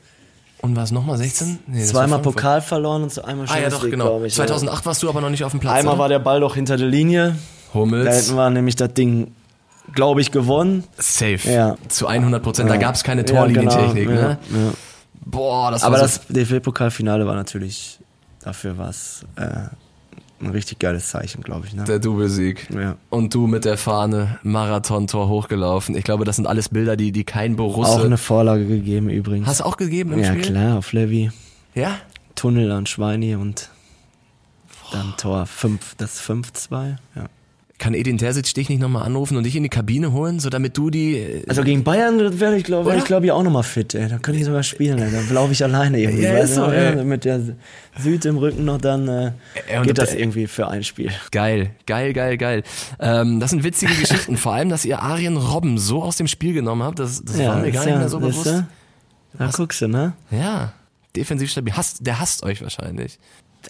und 0.62 0.75
war 0.75 0.83
es 0.83 0.90
nochmal 0.90 1.19
16? 1.19 1.61
Nee, 1.69 1.85
zweimal. 1.85 2.21
Pokal 2.21 2.62
verloren 2.62 3.05
und 3.05 3.12
so 3.12 3.23
einmal 3.23 3.47
Ah 3.47 3.61
ja, 3.61 3.71
Champions 3.71 3.75
doch, 3.75 3.83
League, 3.85 3.93
genau. 3.93 4.25
ich, 4.25 4.35
2008 4.35 4.87
warst 4.87 5.05
du 5.05 5.09
aber 5.09 5.21
noch 5.21 5.31
nicht 5.31 5.45
auf 5.45 5.52
dem 5.52 5.61
Platz. 5.61 5.75
Ja. 5.75 5.78
Einmal 5.78 5.95
oder? 5.95 6.00
war 6.00 6.09
der 6.09 6.19
Ball 6.19 6.40
doch 6.40 6.57
hinter 6.57 6.76
der 6.76 6.88
Linie. 6.88 7.37
Da 7.73 7.78
Hummels. 7.78 8.26
hätten 8.26 8.35
wir 8.35 8.50
nämlich 8.50 8.75
das 8.75 8.93
Ding, 8.93 9.31
glaube 9.95 10.21
ich, 10.21 10.31
gewonnen. 10.33 10.85
Safe. 10.97 11.38
Ja. 11.50 11.76
Zu 11.88 12.07
100 12.09 12.43
Prozent. 12.43 12.71
Da 12.71 12.75
Ja. 12.75 12.81
gab 12.81 12.95
es 12.95 13.05
keine 13.05 13.23
Ja, 13.23 13.26
Torlinientechnik, 13.26 14.09
genau. 14.09 14.21
ne? 14.21 14.38
Ja, 14.50 14.59
ja. 14.59 14.73
Boah, 15.25 15.71
das 15.71 15.83
Aber 15.83 15.95
war 15.97 16.02
das 16.02 16.26
DFB-Pokalfinale 16.28 17.26
war 17.26 17.35
natürlich, 17.35 17.99
dafür 18.40 18.78
war 18.78 18.90
es 18.90 19.25
äh, 19.37 19.43
ein 20.40 20.50
richtig 20.50 20.78
geiles 20.78 21.09
Zeichen, 21.09 21.43
glaube 21.43 21.66
ich. 21.66 21.73
Ne? 21.75 21.81
so 21.81 21.87
der 21.87 21.99
Doublesieg. 21.99 22.69
Ja. 22.71 22.97
Und 23.11 23.35
du 23.35 23.47
mit 23.47 23.64
der 23.64 23.76
Fahne 23.76 24.38
Marathon-Tor 24.43 25.28
hochgelaufen. 25.28 25.97
Ich 25.97 26.05
glaube, 26.05 26.25
das 26.25 26.37
sind 26.37 26.47
alles 26.47 26.69
Bilder, 26.69 26.97
die, 26.97 27.11
die 27.11 27.25
kein 27.25 27.57
Borusse... 27.57 27.90
Auch 27.90 28.05
eine 28.05 28.19
Vorlage 28.19 28.66
gegeben 28.66 29.09
übrigens. 29.09 29.49
Hast 29.49 29.61
du 29.61 29.64
auch 29.64 29.76
gegeben 29.76 30.12
im 30.12 30.21
ja, 30.21 30.28
Spiel? 30.33 30.43
klar, 30.43 30.78
auf 30.78 30.93
Levi. 30.93 31.31
Ja? 31.75 31.97
Tunnel 32.37 32.71
an 32.71 32.87
Schweini 32.87 33.35
und 33.35 33.71
dann 34.93 35.14
Tor 35.16 35.47
5, 35.47 35.97
das 35.97 36.21
5-2. 36.21 36.97
Ja. 37.16 37.25
Kann 37.78 37.92
Edin 37.92 38.16
Terzic 38.16 38.54
dich 38.54 38.71
nicht 38.71 38.80
nochmal 38.80 39.02
anrufen 39.02 39.37
und 39.37 39.45
dich 39.45 39.54
in 39.54 39.62
die 39.62 39.68
Kabine 39.68 40.11
holen, 40.11 40.40
so 40.40 40.49
damit 40.49 40.78
du 40.78 40.88
die... 40.88 41.18
äh, 41.18 41.42
Also 41.47 41.62
gegen 41.62 41.85
Bayern 41.85 42.40
werde 42.40 42.56
ich, 42.56 42.64
glaube 42.64 42.97
ich, 42.97 43.04
glaub 43.04 43.23
ich, 43.23 43.30
auch 43.30 43.42
nochmal 43.42 43.64
fit. 43.64 43.95
Ey. 43.95 44.09
Da 44.09 44.16
könnte 44.16 44.40
ich 44.40 44.47
sogar 44.47 44.62
spielen. 44.62 44.99
Ey. 44.99 45.11
Da 45.11 45.35
laufe 45.35 45.52
ich 45.52 45.62
alleine 45.62 46.00
irgendwie. 46.00 46.23
Ja, 46.23 46.33
weißt 46.35 46.45
ist 46.45 46.56
du? 46.56 46.64
so, 46.64 46.73
ja, 46.73 46.90
ey. 46.92 47.04
mit 47.04 47.26
der 47.26 47.40
Süd 47.99 48.25
im 48.25 48.38
Rücken 48.38 48.64
noch, 48.64 48.78
dann 48.78 49.06
äh, 49.09 49.33
Ja, 49.71 49.80
und 49.80 49.87
geht 49.88 49.99
das- 49.99 50.14
irgendwie 50.14 50.47
für 50.47 50.68
ein 50.68 50.85
Spiel. 50.85 51.11
Geil, 51.33 51.71
geil, 51.85 52.14
geil, 52.14 52.38
geil. 52.38 52.62
Ähm, 52.99 53.40
das 53.40 53.50
sind 53.50 53.62
witzige 53.62 53.92
Geschichten. 54.00 54.38
Vor 54.38 54.54
allem, 54.54 54.71
dass 54.71 54.87
ihr 54.87 55.02
Arjen 55.02 55.37
Robben 55.37 55.76
so 55.76 56.02
aus 56.02 56.16
dem 56.16 56.28
Spiel 56.28 56.54
genommen 56.54 56.83
habt, 56.83 56.99
das, 56.99 57.23
das 57.25 57.38
war 57.38 57.56
mir 57.59 57.68
ist 57.68 57.75
gar 57.75 57.85
nicht 57.85 57.99
mehr 57.99 58.09
so 58.09 58.21
bewusst. 58.21 58.64
Da 59.38 59.50
guckst 59.54 59.83
du, 59.83 59.88
ne? 59.88 60.14
Ja, 60.30 60.73
defensiv 61.14 61.50
stabil. 61.50 61.75
Hasst, 61.75 62.06
der 62.06 62.21
hasst 62.21 62.42
euch 62.42 62.62
wahrscheinlich. 62.62 63.18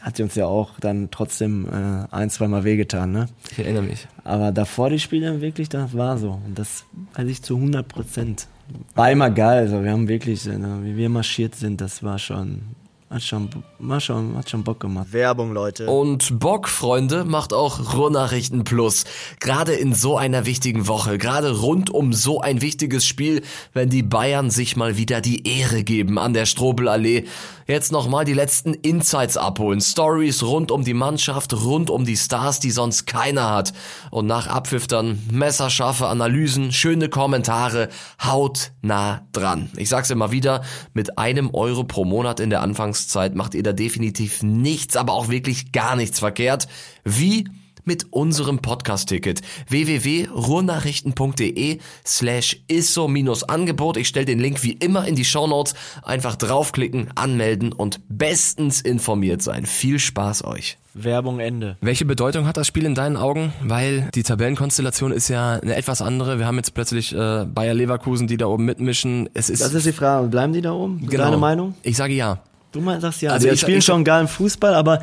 Hat 0.00 0.21
uns 0.21 0.35
ja 0.35 0.47
auch 0.47 0.78
dann 0.78 1.11
trotzdem 1.11 1.66
äh, 1.66 2.07
ein, 2.14 2.31
zweimal 2.31 2.64
wehgetan, 2.64 3.12
ne? 3.12 3.26
Ich 3.50 3.59
erinnere 3.59 3.83
mich. 3.83 4.07
Aber 4.25 4.52
davor 4.52 4.90
die 4.90 4.99
Spiele 4.99 5.40
wirklich, 5.40 5.69
das 5.69 5.97
war 5.97 6.19
so. 6.19 6.40
Und 6.45 6.59
das 6.59 6.85
weiß 7.14 7.26
ich 7.28 7.43
zu 7.43 7.57
100 7.57 7.87
Prozent. 7.88 8.47
War 8.95 9.11
immer 9.11 9.31
geil. 9.31 9.59
Also 9.59 9.83
wir 9.83 9.93
haben 9.93 10.09
wirklich, 10.09 10.47
äh, 10.47 10.59
wie 10.83 10.97
wir 10.97 11.09
marschiert 11.09 11.55
sind, 11.55 11.81
das 11.81 12.02
war 12.02 12.19
schon, 12.19 12.62
hat 13.08 13.22
schon, 13.22 13.48
war 13.78 14.00
schon, 14.00 14.36
hat 14.36 14.50
schon 14.50 14.64
Bock 14.64 14.80
gemacht. 14.80 15.12
Werbung, 15.12 15.52
Leute. 15.52 15.86
Und 15.86 16.40
Bock, 16.40 16.68
Freunde, 16.68 17.25
macht 17.25 17.52
auch 17.52 17.94
Ruhrnachrichten 17.94 18.64
Plus. 18.64 19.04
Gerade 19.38 19.75
in 19.75 19.94
so 19.94 20.18
einer 20.18 20.44
wichtigen 20.44 20.88
Woche, 20.88 21.16
gerade 21.16 21.60
rund 21.60 21.90
um 21.90 22.12
so 22.12 22.40
ein 22.40 22.60
wichtiges 22.60 23.06
Spiel, 23.06 23.42
wenn 23.72 23.90
die 23.90 24.02
Bayern 24.02 24.50
sich 24.50 24.76
mal 24.76 24.96
wieder 24.96 25.20
die 25.20 25.46
Ehre 25.46 25.84
geben 25.84 26.18
an 26.18 26.32
der 26.32 26.46
Strobelallee. 26.46 27.26
Jetzt 27.68 27.90
nochmal 27.90 28.25
die 28.25 28.32
letzten 28.32 28.75
Insights 28.75 29.36
abholen. 29.36 29.80
Stories 29.80 30.44
rund 30.44 30.70
um 30.70 30.84
die 30.84 30.94
Mannschaft, 30.94 31.52
rund 31.52 31.90
um 31.90 32.04
die 32.04 32.16
Stars, 32.16 32.60
die 32.60 32.70
sonst 32.70 33.06
keiner 33.06 33.50
hat. 33.50 33.72
Und 34.12 34.26
nach 34.26 34.46
Abpfiff 34.46 34.86
dann 34.86 35.20
messerscharfe 35.32 36.06
Analysen, 36.06 36.72
schöne 36.72 37.08
Kommentare, 37.08 37.88
haut 38.25 38.70
nah 38.82 39.26
dran. 39.32 39.68
Ich 39.76 39.88
sag's 39.88 40.10
immer 40.10 40.30
wieder, 40.30 40.62
mit 40.94 41.18
einem 41.18 41.52
Euro 41.54 41.82
pro 41.82 42.04
Monat 42.04 42.38
in 42.38 42.50
der 42.50 42.62
Anfangszeit 42.96 43.34
macht 43.34 43.54
ihr 43.54 43.62
da 43.62 43.74
definitiv 43.74 44.42
nichts, 44.42 44.96
aber 44.96 45.12
auch 45.12 45.28
wirklich 45.28 45.72
gar 45.72 45.96
nichts 45.96 46.18
verkehrt. 46.18 46.66
Wie? 47.04 47.46
mit 47.88 48.12
unserem 48.12 48.58
Podcast-Ticket 48.58 49.42
www.ruhrnachrichten.de 49.68 51.78
slash 52.04 52.56
isso-angebot. 52.66 53.96
Ich 53.96 54.09
stelle 54.09 54.26
den 54.26 54.40
Link 54.40 54.64
wie 54.64 54.72
immer 54.72 55.06
in 55.06 55.14
die 55.14 55.24
Shownotes. 55.24 55.74
Einfach 56.02 56.35
draufklicken, 56.35 57.11
anmelden 57.14 57.72
und 57.72 58.00
bestens 58.09 58.80
informiert 58.80 59.40
sein. 59.40 59.66
Viel 59.66 60.00
Spaß 60.00 60.42
euch. 60.44 60.78
Werbung 60.94 61.38
Ende. 61.38 61.76
Welche 61.80 62.04
Bedeutung 62.06 62.48
hat 62.48 62.56
das 62.56 62.66
Spiel 62.66 62.87
in 62.87 62.96
deinen 62.96 63.16
Augen? 63.16 63.52
Weil 63.62 64.11
die 64.16 64.24
Tabellenkonstellation 64.24 65.12
ist 65.12 65.28
ja 65.28 65.52
eine 65.52 65.76
etwas 65.76 66.02
andere. 66.02 66.40
Wir 66.40 66.46
haben 66.46 66.56
jetzt 66.56 66.74
plötzlich 66.74 67.14
äh, 67.14 67.44
Bayer 67.44 67.74
Leverkusen, 67.74 68.26
die 68.26 68.37
da 68.37 68.46
oben 68.46 68.64
mitmischen. 68.64 69.28
Es 69.32 69.48
ist, 69.48 69.62
Das 69.62 69.74
ist 69.74 69.87
die 69.87 69.92
Frage. 69.92 70.26
Bleiben 70.26 70.52
die 70.52 70.61
da 70.62 70.72
oben? 70.72 71.06
genau. 71.06 71.22
Deine 71.24 71.37
Meinung? 71.37 71.74
Ich 71.82 71.96
sage 71.96 72.14
ja. 72.14 72.40
Du 72.72 72.81
meinst, 72.81 73.02
sagst 73.02 73.22
ja. 73.22 73.31
Also 73.33 73.48
die 73.48 73.55
ich- 73.55 73.61
spielen 73.61 73.79
ich- 73.79 73.85
schon 73.85 74.05
geilen 74.05 74.29
Fußball, 74.29 74.74
aber 74.74 75.00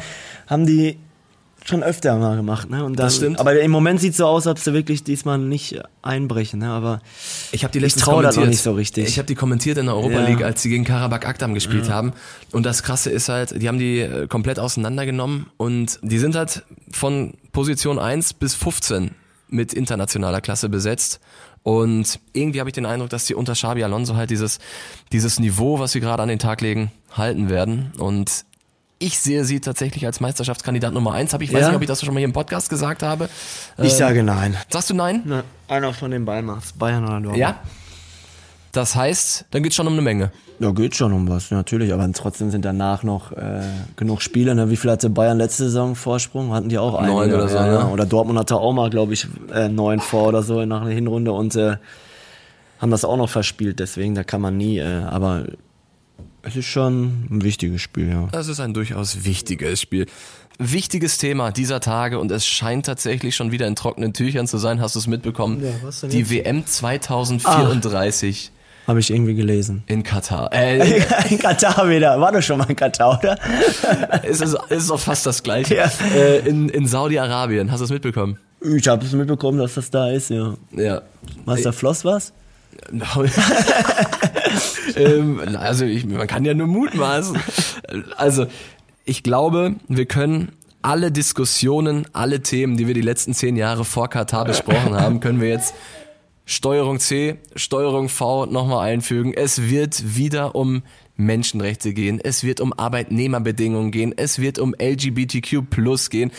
haben 0.47 0.65
die 0.65 0.97
schon 1.65 1.81
öfter 1.81 2.17
mal 2.17 2.35
gemacht, 2.35 2.69
ne? 2.69 2.83
Und 2.83 2.99
dann, 2.99 3.05
Das 3.05 3.15
stimmt. 3.15 3.39
Aber 3.39 3.57
im 3.57 3.71
Moment 3.71 4.01
sieht 4.01 4.15
so 4.15 4.25
aus, 4.25 4.45
als 4.47 4.59
ob 4.59 4.63
sie 4.65 4.73
wirklich 4.73 5.01
diesmal 5.05 5.37
nicht 5.37 5.79
einbrechen, 6.01 6.59
ne? 6.59 6.69
Aber 6.69 7.01
Ich 7.53 7.63
habe 7.63 7.71
die 7.71 7.77
Ich 7.77 7.83
letztens 7.83 8.03
trau 8.03 8.21
das 8.21 8.35
kommentiert. 8.35 8.45
noch 8.45 8.49
nicht 8.49 8.61
so 8.61 8.73
richtig. 8.73 9.07
Ich 9.07 9.17
habe 9.17 9.27
die 9.27 9.35
kommentiert 9.35 9.77
in 9.77 9.85
der 9.85 9.95
Europa 9.95 10.15
Ja. 10.19 10.27
League, 10.27 10.43
als 10.43 10.61
sie 10.61 10.67
gegen 10.69 10.83
Karabakh 10.83 11.25
Akdam 11.25 11.53
gespielt 11.53 11.89
haben. 11.89 12.11
Und 12.51 12.65
das 12.65 12.83
Krasse 12.83 13.11
ist 13.11 13.29
halt, 13.29 13.61
die 13.61 13.67
haben 13.69 13.77
die 13.79 13.99
äh, 14.01 14.27
komplett 14.27 14.59
auseinandergenommen 14.59 15.45
und 15.55 15.99
die 16.01 16.19
sind 16.19 16.35
halt 16.35 16.63
von 16.91 17.35
Position 17.53 17.97
1 17.97 18.33
bis 18.33 18.55
15 18.55 19.11
mit 19.47 19.73
internationaler 19.73 20.41
Klasse 20.41 20.67
besetzt. 20.67 21.21
Und 21.63 22.19
irgendwie 22.33 22.59
habe 22.59 22.69
ich 22.69 22.73
den 22.73 22.85
Eindruck, 22.85 23.09
dass 23.09 23.25
die 23.25 23.35
unter 23.35 23.53
Xabi 23.53 23.83
Alonso 23.83 24.15
halt 24.15 24.29
dieses, 24.29 24.59
dieses 25.11 25.39
Niveau, 25.39 25.79
was 25.79 25.93
sie 25.93 26.01
gerade 26.01 26.21
an 26.21 26.29
den 26.29 26.39
Tag 26.39 26.59
legen, 26.61 26.91
halten 27.15 27.49
werden. 27.49 27.93
Und 27.97 28.43
ich 28.99 29.17
sehe 29.19 29.43
sie 29.45 29.59
tatsächlich 29.61 30.05
als 30.05 30.19
Meisterschaftskandidat 30.19 30.93
Nummer 30.93 31.13
1. 31.13 31.33
Hab 31.33 31.41
ich 31.41 31.53
weiß 31.53 31.61
Ja? 31.61 31.67
nicht, 31.69 31.75
ob 31.77 31.81
ich 31.81 31.87
das 31.87 32.01
schon 32.03 32.13
mal 32.13 32.19
hier 32.19 32.27
im 32.27 32.33
Podcast 32.33 32.69
gesagt 32.69 33.01
habe. 33.03 33.29
ich 33.77 33.91
Ähm, 33.91 33.97
sage 33.97 34.23
nein. 34.23 34.57
Sagst 34.69 34.89
du 34.89 34.93
nein? 34.93 35.21
Na, 35.25 35.43
einer 35.69 35.93
von 35.93 36.11
den 36.11 36.25
beiden 36.25 36.45
macht's. 36.47 36.73
Bayern 36.73 37.03
oder 37.03 37.13
Dortmund. 37.13 37.37
Ja? 37.37 37.59
Das 38.73 38.95
heißt, 38.95 39.45
dann 39.51 39.61
geht's 39.61 39.75
schon 39.75 39.85
um 39.85 39.93
eine 39.93 40.01
Menge. 40.01 40.31
Ja, 40.59 40.71
geht 40.71 40.95
schon 40.95 41.13
um 41.13 41.29
was, 41.29 41.51
natürlich. 41.51 41.93
Aber 41.93 42.11
trotzdem 42.11 42.49
sind 42.49 42.65
danach 42.65 43.03
noch 43.03 43.31
äh, 43.31 43.61
genug 43.95 44.23
Spiele. 44.23 44.55
Ne? 44.55 44.71
Wie 44.71 44.77
viel 44.77 44.89
hatte 44.89 45.11
Bayern 45.11 45.37
letzte 45.37 45.65
Saison 45.65 45.95
Vorsprung? 45.95 46.53
Hatten 46.53 46.69
die 46.69 46.79
auch 46.79 46.95
einige. 46.95 47.13
Neun 47.13 47.33
oder 47.33 47.47
so, 47.47 47.55
ja, 47.55 47.67
ja. 47.67 47.83
ne? 47.83 47.89
Oder 47.91 48.07
Dortmund 48.07 48.39
hatte 48.39 48.55
auch 48.55 48.73
mal, 48.73 48.89
glaube 48.89 49.13
ich, 49.13 49.27
äh, 49.53 49.69
neun 49.69 49.99
vor 49.99 50.27
oder 50.27 50.41
so 50.41 50.65
nach 50.65 50.81
einer 50.81 50.89
Hinrunde 50.89 51.31
und 51.33 51.55
äh, 51.55 51.77
haben 52.79 52.89
das 52.89 53.05
auch 53.05 53.15
noch 53.15 53.29
verspielt. 53.29 53.79
Deswegen, 53.79 54.15
da 54.15 54.23
kann 54.23 54.41
man 54.41 54.57
nie. 54.57 54.79
Äh, 54.79 55.03
aber 55.03 55.45
es 56.41 56.55
ist 56.55 56.65
schon 56.65 57.27
ein 57.29 57.43
wichtiges 57.43 57.81
Spiel, 57.81 58.09
ja. 58.09 58.27
Das 58.31 58.47
ist 58.47 58.59
ein 58.59 58.73
durchaus 58.73 59.23
wichtiges 59.23 59.81
Spiel. 59.81 60.07
Wichtiges 60.57 61.19
Thema 61.19 61.51
dieser 61.51 61.79
Tage 61.79 62.17
und 62.17 62.31
es 62.31 62.47
scheint 62.47 62.87
tatsächlich 62.87 63.35
schon 63.35 63.51
wieder 63.51 63.67
in 63.67 63.75
trockenen 63.75 64.13
Tüchern 64.13 64.47
zu 64.47 64.57
sein. 64.57 64.81
Hast 64.81 64.95
du 64.95 64.99
es 64.99 65.07
mitbekommen? 65.07 65.63
Ja, 65.63 65.69
was 65.83 66.01
denn 66.01 66.09
Die 66.09 66.19
jetzt? 66.19 66.31
WM 66.31 66.65
2034 66.65 68.51
Habe 68.87 68.99
ich 68.99 69.11
irgendwie 69.11 69.33
gelesen. 69.33 69.83
in 69.87 70.03
Katar. 70.03 70.51
Äh, 70.53 71.01
in 71.29 71.39
Katar 71.39 71.89
wieder. 71.89 72.19
War 72.19 72.31
doch 72.31 72.41
schon 72.41 72.57
mal 72.57 72.69
in 72.69 72.75
Katar, 72.75 73.19
oder? 73.19 73.37
es 74.23 74.41
ist, 74.41 74.57
es 74.69 74.83
ist 74.83 74.91
auch 74.91 74.99
fast 74.99 75.25
das 75.25 75.41
Gleiche. 75.43 75.75
Ja. 75.75 75.91
Äh, 76.15 76.39
in 76.39 76.69
in 76.69 76.85
Saudi-Arabien. 76.85 77.71
Hast 77.71 77.79
du 77.79 77.85
es 77.85 77.91
mitbekommen? 77.91 78.37
Ich 78.61 78.87
habe 78.87 79.05
es 79.05 79.13
mitbekommen, 79.13 79.57
dass 79.59 79.75
das 79.75 79.89
da 79.89 80.09
ist, 80.09 80.29
ja. 80.29 80.55
Ja. 80.71 81.01
Was, 81.45 81.61
da 81.61 81.71
floss 81.71 82.05
was? 82.05 82.33
ähm, 84.95 85.41
also 85.57 85.85
ich, 85.85 86.05
man 86.05 86.27
kann 86.27 86.43
ja 86.45 86.53
nur 86.53 86.67
mutmaßen. 86.67 87.37
Also 88.17 88.47
ich 89.05 89.23
glaube, 89.23 89.75
wir 89.87 90.05
können 90.05 90.51
alle 90.81 91.11
Diskussionen, 91.11 92.05
alle 92.13 92.41
Themen, 92.41 92.77
die 92.77 92.87
wir 92.87 92.93
die 92.93 93.01
letzten 93.01 93.33
zehn 93.33 93.55
Jahre 93.55 93.85
vor 93.85 94.09
Katar 94.09 94.45
besprochen 94.45 94.95
haben, 94.95 95.19
können 95.19 95.39
wir 95.39 95.49
jetzt 95.49 95.73
Steuerung 96.45 96.99
C, 96.99 97.37
Steuerung 97.55 98.09
V 98.09 98.45
nochmal 98.45 98.87
einfügen. 98.89 99.33
Es 99.33 99.69
wird 99.69 100.15
wieder 100.15 100.55
um 100.55 100.83
Menschenrechte 101.15 101.93
gehen. 101.93 102.19
Es 102.21 102.43
wird 102.43 102.59
um 102.59 102.73
Arbeitnehmerbedingungen 102.73 103.91
gehen. 103.91 104.13
Es 104.15 104.39
wird 104.39 104.59
um 104.59 104.75
LGBTQ 104.77 105.69
plus 105.69 106.09
gehen. 106.09 106.31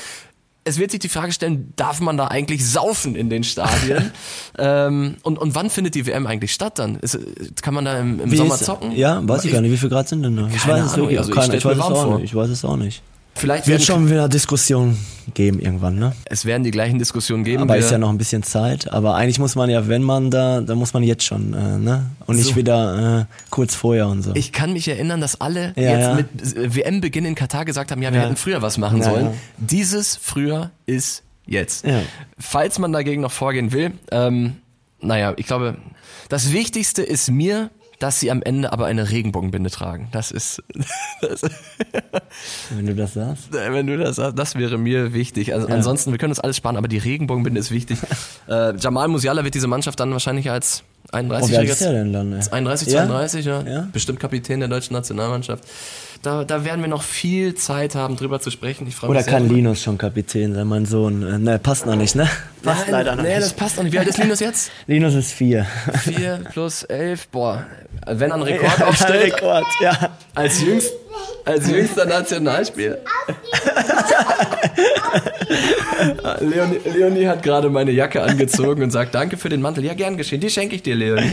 Es 0.67 0.79
wird 0.79 0.93
sich 0.93 1.01
die 1.01 1.11
Frage 1.11 1.31
stellen, 1.33 1.75
darf 1.77 2.01
man 2.01 2.17
da 2.17 2.29
eigentlich 2.29 2.67
saufen 2.67 3.17
in 3.17 3.29
den 3.29 3.45
Stadien? 3.45 4.13
ähm, 4.59 5.17
und, 5.23 5.39
und 5.39 5.55
wann 5.55 5.69
findet 5.69 5.95
die 5.95 6.07
WM 6.07 6.27
eigentlich 6.27 6.55
statt 6.55 6.79
dann? 6.79 6.97
Ist, 6.97 7.19
kann 7.61 7.75
man 7.75 7.85
da 7.85 7.99
im, 7.99 8.19
im 8.19 8.35
Sommer 8.35 8.55
ist- 8.55 8.65
zocken? 8.65 8.93
Ja, 8.93 9.27
weiß 9.27 9.45
ich, 9.45 9.53
gar 9.53 9.61
nicht. 9.61 9.73
Wie 9.73 9.77
viel 9.77 9.91
Grad 9.91 10.09
sind 10.09 10.23
denn 10.23 10.37
da? 10.37 10.49
Ich 10.49 10.67
weiß 10.67 10.87
es 10.87 10.97
wirklich 10.97 11.19
also 11.19 11.33
auch 11.33 11.49
ich. 11.49 11.55
Ich, 11.55 11.65
weiß 11.65 11.77
es 11.77 11.83
auch 11.83 12.17
nicht. 12.17 12.25
Ich 12.25 12.35
weiß 12.35 12.49
es 12.49 12.65
auch 12.65 12.77
nicht. 12.77 13.03
Vielleicht 13.37 13.67
Wird 13.67 13.83
schon 13.83 14.09
wieder 14.09 14.29
Diskussionen 14.29 14.99
geben 15.35 15.59
irgendwann, 15.59 15.97
ne? 15.97 16.13
es 16.27 16.45
werden 16.45 16.63
die 16.65 16.71
gleichen 16.71 16.99
Diskussionen 16.99 17.45
geben. 17.45 17.63
Aber 17.63 17.77
ist 17.77 17.91
ja 17.91 17.99
noch 17.99 18.11
ein 18.11 18.19
bisschen 18.19 18.43
Zeit. 18.43 18.93
Aber 18.93 19.15
eigentlich 19.17 19.39
muss 19.39 19.55
man 19.57 19.71
ja, 19.71 19.89
wenn 19.89 20.03
man 20.03 20.31
da, 20.31 20.61
dann 20.61 20.79
muss 20.79 20.93
man 20.93 21.03
jetzt 21.03 21.25
schon, 21.25 21.53
äh, 21.55 21.79
ne? 21.79 22.11
Und 22.27 22.37
nicht 22.37 22.51
So. 22.51 22.57
wieder 22.57 23.21
äh, 23.23 23.25
kurz 23.51 23.75
vorher 23.75 24.07
und 24.09 24.23
so. 24.23 24.33
Ich 24.35 24.53
kann 24.53 24.73
mich 24.73 24.87
erinnern, 24.87 25.21
dass 25.21 25.41
alle 25.41 25.73
Ja, 25.77 25.83
jetzt 25.83 26.01
ja. 26.03 26.15
mit 26.15 26.77
WM-Beginn 26.77 27.25
in 27.25 27.35
Katar 27.35 27.65
gesagt 27.65 27.91
haben, 27.91 28.03
ja, 28.03 28.13
wir 28.13 28.19
Ja. 28.21 28.27
hätten 28.27 28.37
früher 28.37 28.61
was 28.63 28.79
machen 28.79 29.03
sollen. 29.03 29.31
Dieses 29.57 30.17
früher 30.17 30.71
ist 30.87 31.23
jetzt. 31.47 31.85
Ja. 31.87 32.03
Falls 32.39 32.79
man 32.79 32.93
dagegen 32.93 33.23
noch 33.23 33.33
vorgehen 33.33 33.73
will, 33.73 33.93
ähm, 34.13 34.57
naja, 35.01 35.33
ich 35.37 35.47
glaube, 35.47 35.77
das 36.29 36.53
Wichtigste 36.53 37.03
ist 37.03 37.31
mir, 37.31 37.71
dass 37.99 38.21
sie 38.21 38.31
am 38.31 38.43
Ende 38.43 38.73
aber 38.73 38.87
eine 38.87 39.11
Regenbogenbinde 39.11 39.71
tragen. 39.71 40.09
Das 40.13 40.31
ist, 40.31 40.63
das, 41.21 41.43
Wenn 42.71 42.87
du 42.87 42.95
das 42.95 43.15
sagst. 43.15 43.53
wenn 43.53 43.87
du 43.87 43.97
das 43.99 44.17
sagst, 44.17 44.39
das 44.39 44.55
wäre 44.57 44.79
mir 44.79 45.13
wichtig. 45.13 45.55
Also 45.55 45.69
ansonsten, 45.69 46.11
wir 46.11 46.19
können 46.19 46.33
uns 46.33 46.41
alles 46.41 46.57
sparen, 46.57 46.77
aber 46.77 46.89
die 46.89 46.99
Regenbogenbinde 46.99 47.61
ist 47.61 47.71
wichtig. 47.71 47.99
äh, 48.49 48.77
Jamal 48.77 49.09
Musiala 49.09 49.45
wird 49.45 49.55
diese 49.55 49.69
Mannschaft 49.69 50.01
dann 50.01 50.13
wahrscheinlich 50.13 50.51
als 50.51 50.85
Oh, 51.15 51.49
wie 51.49 51.57
alt 51.57 51.69
ist 51.69 51.81
der 51.81 51.91
31-Jähriger 51.91 51.93
denn 51.93 52.13
dann? 52.13 52.33
ey? 52.33 52.41
31, 52.51 52.89
Ja? 52.93 53.07
32, 53.07 53.45
ja. 53.47 53.63
Ja? 53.63 53.89
Bestimmt 53.93 54.21
Kapitän 54.21 54.61
der 54.61 54.69
deutschen 54.69 54.95
Nationalmannschaft. 54.95 55.65
Da, 56.23 56.43
da 56.43 56.65
werden 56.65 56.81
wir 56.81 56.89
noch 56.89 57.03
viel 57.03 57.55
Zeit 57.55 57.95
haben, 57.95 58.17
drüber 58.17 58.41
zu 58.41 58.51
sprechen. 58.51 58.87
Ich 58.89 59.03
Oder 59.03 59.13
mich 59.13 59.25
sehr. 59.25 59.33
kann 59.35 59.47
Linus 59.49 59.83
schon 59.83 59.99
Kapitän 59.99 60.55
sein, 60.55 60.67
mein 60.67 60.87
Sohn? 60.87 61.23
Äh, 61.23 61.39
Ne, 61.39 61.59
passt 61.59 61.85
noch 61.85 61.97
nicht, 61.97 62.15
ne? 62.15 62.27
Passt 62.63 62.83
Nein, 62.85 62.93
leider 62.93 63.17
noch 63.17 63.23
nee, 63.23 63.29
nicht. 63.35 63.43
das 63.43 63.53
passt 63.53 63.77
noch 63.77 63.85
nicht. 63.85 63.93
Wie 63.93 63.99
alt 63.99 64.09
ist 64.09 64.17
Linus 64.19 64.41
jetzt? 64.41 64.71
Linus 64.87 65.15
ist 65.15 65.33
vier. 65.33 65.67
4 66.05 66.41
plus 66.51 66.83
11, 66.85 67.29
boah. 67.29 67.67
Wenn 68.07 68.31
er 68.31 68.35
einen 68.35 68.43
Rekord 68.45 68.83
aufstellt, 68.89 69.35
Rekord, 69.35 69.67
ja. 69.83 70.11
als, 70.35 70.63
jüngst, 70.63 70.93
als 71.45 71.69
jüngster 71.69 72.07
Nationalspieler. 72.07 72.97
Leonie, 76.41 76.79
Leonie 76.97 77.27
hat 77.27 77.43
gerade 77.43 77.71
meine 77.71 77.91
Jacke 77.93 78.23
angezogen 78.23 78.83
und 78.83 78.91
sagt, 78.91 79.15
danke 79.15 79.37
für 79.37 79.49
den 79.49 79.61
Mantel. 79.63 79.85
Ja, 79.85 79.95
gern 79.95 80.17
geschehen. 80.17 80.41
Die 80.41 80.51
schenke 80.51 80.77
ich 80.77 80.83
dir, 80.83 80.95
Leonie. 80.95 81.31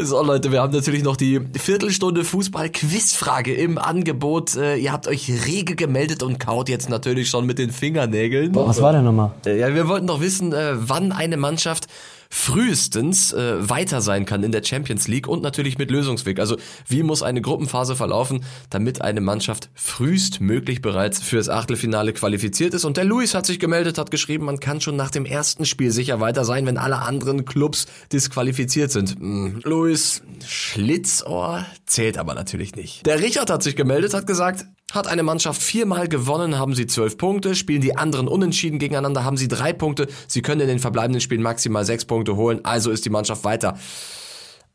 So, 0.00 0.20
Leute, 0.22 0.50
wir 0.50 0.60
haben 0.60 0.72
natürlich 0.72 1.04
noch 1.04 1.16
die 1.16 1.40
Viertelstunde 1.56 2.24
Fußball-Quizfrage 2.24 3.54
im 3.54 3.78
Angebot. 3.78 4.56
Äh, 4.56 4.76
ihr 4.76 4.92
habt 4.92 5.06
euch 5.06 5.30
rege 5.46 5.76
gemeldet 5.76 6.22
und 6.22 6.38
kaut 6.40 6.68
jetzt 6.68 6.90
natürlich 6.90 7.30
schon 7.30 7.46
mit 7.46 7.58
den 7.58 7.70
Fingernägeln. 7.70 8.54
Was 8.54 8.82
war 8.82 8.92
denn 8.92 9.04
nochmal? 9.04 9.30
Äh, 9.46 9.58
Ja, 9.58 9.72
wir 9.72 9.86
wollten 9.88 10.08
doch 10.08 10.20
wissen, 10.20 10.52
äh, 10.52 10.72
wann 10.74 11.12
eine 11.12 11.36
Mannschaft 11.36 11.86
frühestens 12.34 13.32
äh, 13.32 13.70
weiter 13.70 14.00
sein 14.00 14.24
kann 14.24 14.42
in 14.42 14.50
der 14.50 14.64
Champions 14.64 15.06
League 15.06 15.28
und 15.28 15.40
natürlich 15.40 15.78
mit 15.78 15.92
Lösungsweg. 15.92 16.40
Also 16.40 16.56
wie 16.88 17.04
muss 17.04 17.22
eine 17.22 17.40
Gruppenphase 17.40 17.94
verlaufen, 17.94 18.44
damit 18.70 19.00
eine 19.02 19.20
Mannschaft 19.20 19.70
frühestmöglich 19.74 20.82
bereits 20.82 21.22
fürs 21.22 21.48
Achtelfinale 21.48 22.12
qualifiziert 22.12 22.74
ist. 22.74 22.84
Und 22.84 22.96
der 22.96 23.04
Luis 23.04 23.34
hat 23.34 23.46
sich 23.46 23.60
gemeldet, 23.60 23.98
hat 23.98 24.10
geschrieben, 24.10 24.46
man 24.46 24.58
kann 24.58 24.80
schon 24.80 24.96
nach 24.96 25.12
dem 25.12 25.26
ersten 25.26 25.64
Spiel 25.64 25.92
sicher 25.92 26.18
weiter 26.18 26.44
sein, 26.44 26.66
wenn 26.66 26.76
alle 26.76 26.98
anderen 26.98 27.44
Clubs 27.44 27.86
disqualifiziert 28.12 28.90
sind. 28.90 29.14
Hm, 29.16 29.60
Luis, 29.62 30.22
Schlitzohr 30.44 31.64
zählt 31.86 32.18
aber 32.18 32.34
natürlich 32.34 32.74
nicht. 32.74 33.06
Der 33.06 33.20
Richard 33.20 33.48
hat 33.48 33.62
sich 33.62 33.76
gemeldet, 33.76 34.12
hat 34.12 34.26
gesagt, 34.26 34.66
hat 34.94 35.06
eine 35.06 35.22
Mannschaft 35.22 35.62
viermal 35.62 36.08
gewonnen, 36.08 36.58
haben 36.58 36.74
sie 36.74 36.86
zwölf 36.86 37.18
Punkte, 37.18 37.54
spielen 37.54 37.80
die 37.80 37.96
anderen 37.96 38.28
unentschieden 38.28 38.78
gegeneinander, 38.78 39.24
haben 39.24 39.36
sie 39.36 39.48
drei 39.48 39.72
Punkte. 39.72 40.06
Sie 40.26 40.42
können 40.42 40.60
in 40.60 40.68
den 40.68 40.78
verbleibenden 40.78 41.20
Spielen 41.20 41.42
maximal 41.42 41.84
sechs 41.84 42.04
Punkte 42.04 42.36
holen, 42.36 42.60
also 42.64 42.90
ist 42.90 43.04
die 43.04 43.10
Mannschaft 43.10 43.44
weiter. 43.44 43.76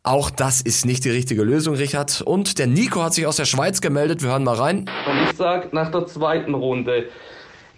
Auch 0.03 0.29
das 0.29 0.62
ist 0.62 0.86
nicht 0.86 1.03
die 1.03 1.10
richtige 1.10 1.43
Lösung, 1.43 1.75
Richard. 1.75 2.21
Und 2.21 2.58
der 2.58 2.67
Nico 2.67 3.03
hat 3.03 3.13
sich 3.13 3.27
aus 3.27 3.36
der 3.36 3.45
Schweiz 3.45 3.82
gemeldet. 3.82 4.23
Wir 4.23 4.29
hören 4.29 4.45
mal 4.45 4.55
rein. 4.55 4.89
Und 5.05 5.29
ich 5.29 5.36
sage, 5.36 5.69
nach 5.73 5.91
der 5.91 6.05
zweiten 6.05 6.53
Runde 6.53 7.10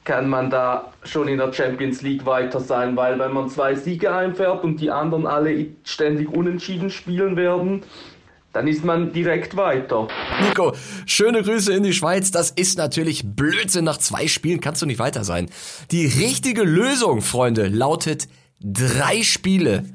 kann 0.04 0.30
man 0.30 0.50
da 0.50 0.92
schon 1.04 1.28
in 1.28 1.38
der 1.38 1.52
Champions 1.52 2.02
League 2.02 2.26
weiter 2.26 2.60
sein, 2.60 2.96
weil 2.96 3.20
wenn 3.20 3.34
man 3.34 3.50
zwei 3.50 3.76
Siege 3.76 4.14
einfährt 4.14 4.64
und 4.64 4.82
die 4.82 4.90
anderen 4.90 5.28
alle 5.28 5.68
ständig 5.84 6.30
unentschieden 6.30 6.90
spielen 6.90 7.36
werden, 7.36 7.84
dann 8.54 8.68
ist 8.68 8.84
man 8.84 9.14
direkt 9.14 9.56
weiter. 9.56 10.08
Nico, 10.42 10.74
schöne 11.06 11.44
Grüße 11.44 11.74
in 11.74 11.84
die 11.84 11.94
Schweiz. 11.94 12.32
Das 12.32 12.52
ist 12.52 12.78
natürlich 12.78 13.24
Blödsinn. 13.26 13.86
Nach 13.86 13.98
zwei 13.98 14.28
Spielen 14.28 14.62
kannst 14.62 14.82
du 14.82 14.86
nicht 14.86 15.00
weiter 15.00 15.24
sein. 15.24 15.50
Die 15.92 16.06
richtige 16.06 16.64
Lösung, 16.64 17.22
Freunde, 17.22 17.68
lautet 17.68 18.28
drei 18.60 19.24
Spiele. 19.24 19.86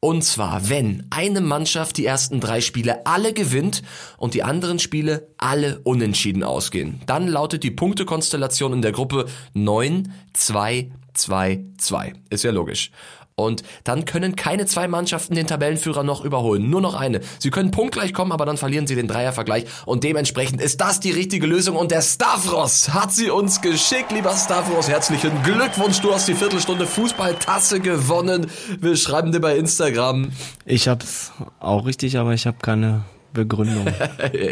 Und 0.00 0.22
zwar, 0.22 0.68
wenn 0.68 1.06
eine 1.08 1.40
Mannschaft 1.40 1.96
die 1.96 2.04
ersten 2.04 2.38
drei 2.38 2.60
Spiele 2.60 3.06
alle 3.06 3.32
gewinnt 3.32 3.82
und 4.18 4.34
die 4.34 4.42
anderen 4.42 4.78
Spiele 4.78 5.28
alle 5.38 5.80
unentschieden 5.82 6.44
ausgehen. 6.44 7.00
Dann 7.06 7.26
lautet 7.26 7.62
die 7.62 7.70
Punktekonstellation 7.70 8.74
in 8.74 8.82
der 8.82 8.92
Gruppe 8.92 9.24
9, 9.54 10.12
2, 10.34 10.90
2, 11.14 11.64
2. 11.78 12.12
Ist 12.28 12.44
ja 12.44 12.50
logisch. 12.50 12.90
Und 13.36 13.64
dann 13.82 14.04
können 14.04 14.36
keine 14.36 14.64
zwei 14.64 14.86
Mannschaften 14.86 15.34
den 15.34 15.48
Tabellenführer 15.48 16.04
noch 16.04 16.24
überholen. 16.24 16.70
Nur 16.70 16.80
noch 16.80 16.94
eine. 16.94 17.20
Sie 17.40 17.50
können 17.50 17.72
punktgleich 17.72 18.12
kommen, 18.12 18.30
aber 18.30 18.46
dann 18.46 18.56
verlieren 18.56 18.86
sie 18.86 18.94
den 18.94 19.08
Dreiervergleich. 19.08 19.64
Und 19.86 20.04
dementsprechend 20.04 20.60
ist 20.60 20.80
das 20.80 21.00
die 21.00 21.10
richtige 21.10 21.46
Lösung. 21.46 21.74
Und 21.74 21.90
der 21.90 22.02
Stavros 22.02 22.94
hat 22.94 23.12
sie 23.12 23.30
uns 23.30 23.60
geschickt. 23.60 24.12
Lieber 24.12 24.36
Stavros, 24.36 24.88
herzlichen 24.88 25.42
Glückwunsch. 25.42 26.00
Du 26.00 26.14
hast 26.14 26.28
die 26.28 26.34
Viertelstunde 26.34 26.86
Fußballtasse 26.86 27.80
gewonnen. 27.80 28.46
Wir 28.78 28.96
schreiben 28.96 29.32
dir 29.32 29.40
bei 29.40 29.56
Instagram. 29.56 30.30
Ich 30.64 30.86
hab's 30.86 31.32
auch 31.58 31.86
richtig, 31.86 32.18
aber 32.18 32.34
ich 32.34 32.46
habe 32.46 32.58
keine 32.62 33.02
Begründung. 33.34 33.86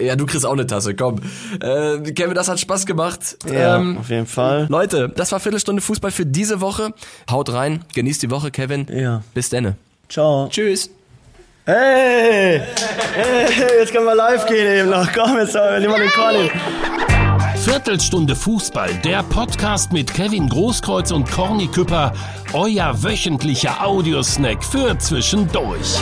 Ja, 0.02 0.16
du 0.16 0.26
kriegst 0.26 0.44
auch 0.44 0.52
eine 0.52 0.66
Tasse, 0.66 0.94
komm. 0.94 1.20
Äh, 1.60 1.98
Kevin, 2.12 2.34
das 2.34 2.48
hat 2.48 2.60
Spaß 2.60 2.84
gemacht. 2.84 3.36
ja, 3.50 3.76
Ähm, 3.78 3.96
auf 3.98 4.10
jeden 4.10 4.26
Fall. 4.26 4.66
Leute, 4.68 5.08
das 5.16 5.32
war 5.32 5.40
Viertelstunde 5.40 5.80
Fußball 5.80 6.10
für 6.10 6.26
diese 6.26 6.60
Woche. 6.60 6.92
Haut 7.30 7.52
rein, 7.52 7.84
genießt 7.94 8.22
die 8.22 8.30
Woche, 8.30 8.50
Kevin. 8.50 8.86
Ja. 8.92 9.22
Bis 9.32 9.48
denne. 9.48 9.76
Ciao. 10.08 10.48
Tschüss. 10.50 10.90
Hey! 11.64 12.60
Hey, 13.14 13.46
jetzt 13.78 13.92
können 13.92 14.04
wir 14.04 14.14
live 14.16 14.44
gehen 14.46 14.66
eben 14.66 14.90
noch. 14.90 15.06
Komm, 15.12 15.38
jetzt 15.38 15.54
haben 15.54 15.70
wir 15.74 15.78
lieber 15.80 15.96
den 15.98 16.10
Colin. 16.10 16.50
Viertelstunde 17.56 18.34
Fußball, 18.34 18.90
der 19.04 19.22
Podcast 19.22 19.92
mit 19.92 20.12
Kevin 20.12 20.48
Großkreuz 20.48 21.12
und 21.12 21.30
Corny 21.30 21.68
Küpper, 21.68 22.12
euer 22.52 23.00
wöchentlicher 23.04 23.86
Audiosnack 23.86 24.64
für 24.64 24.98
zwischendurch. 24.98 26.00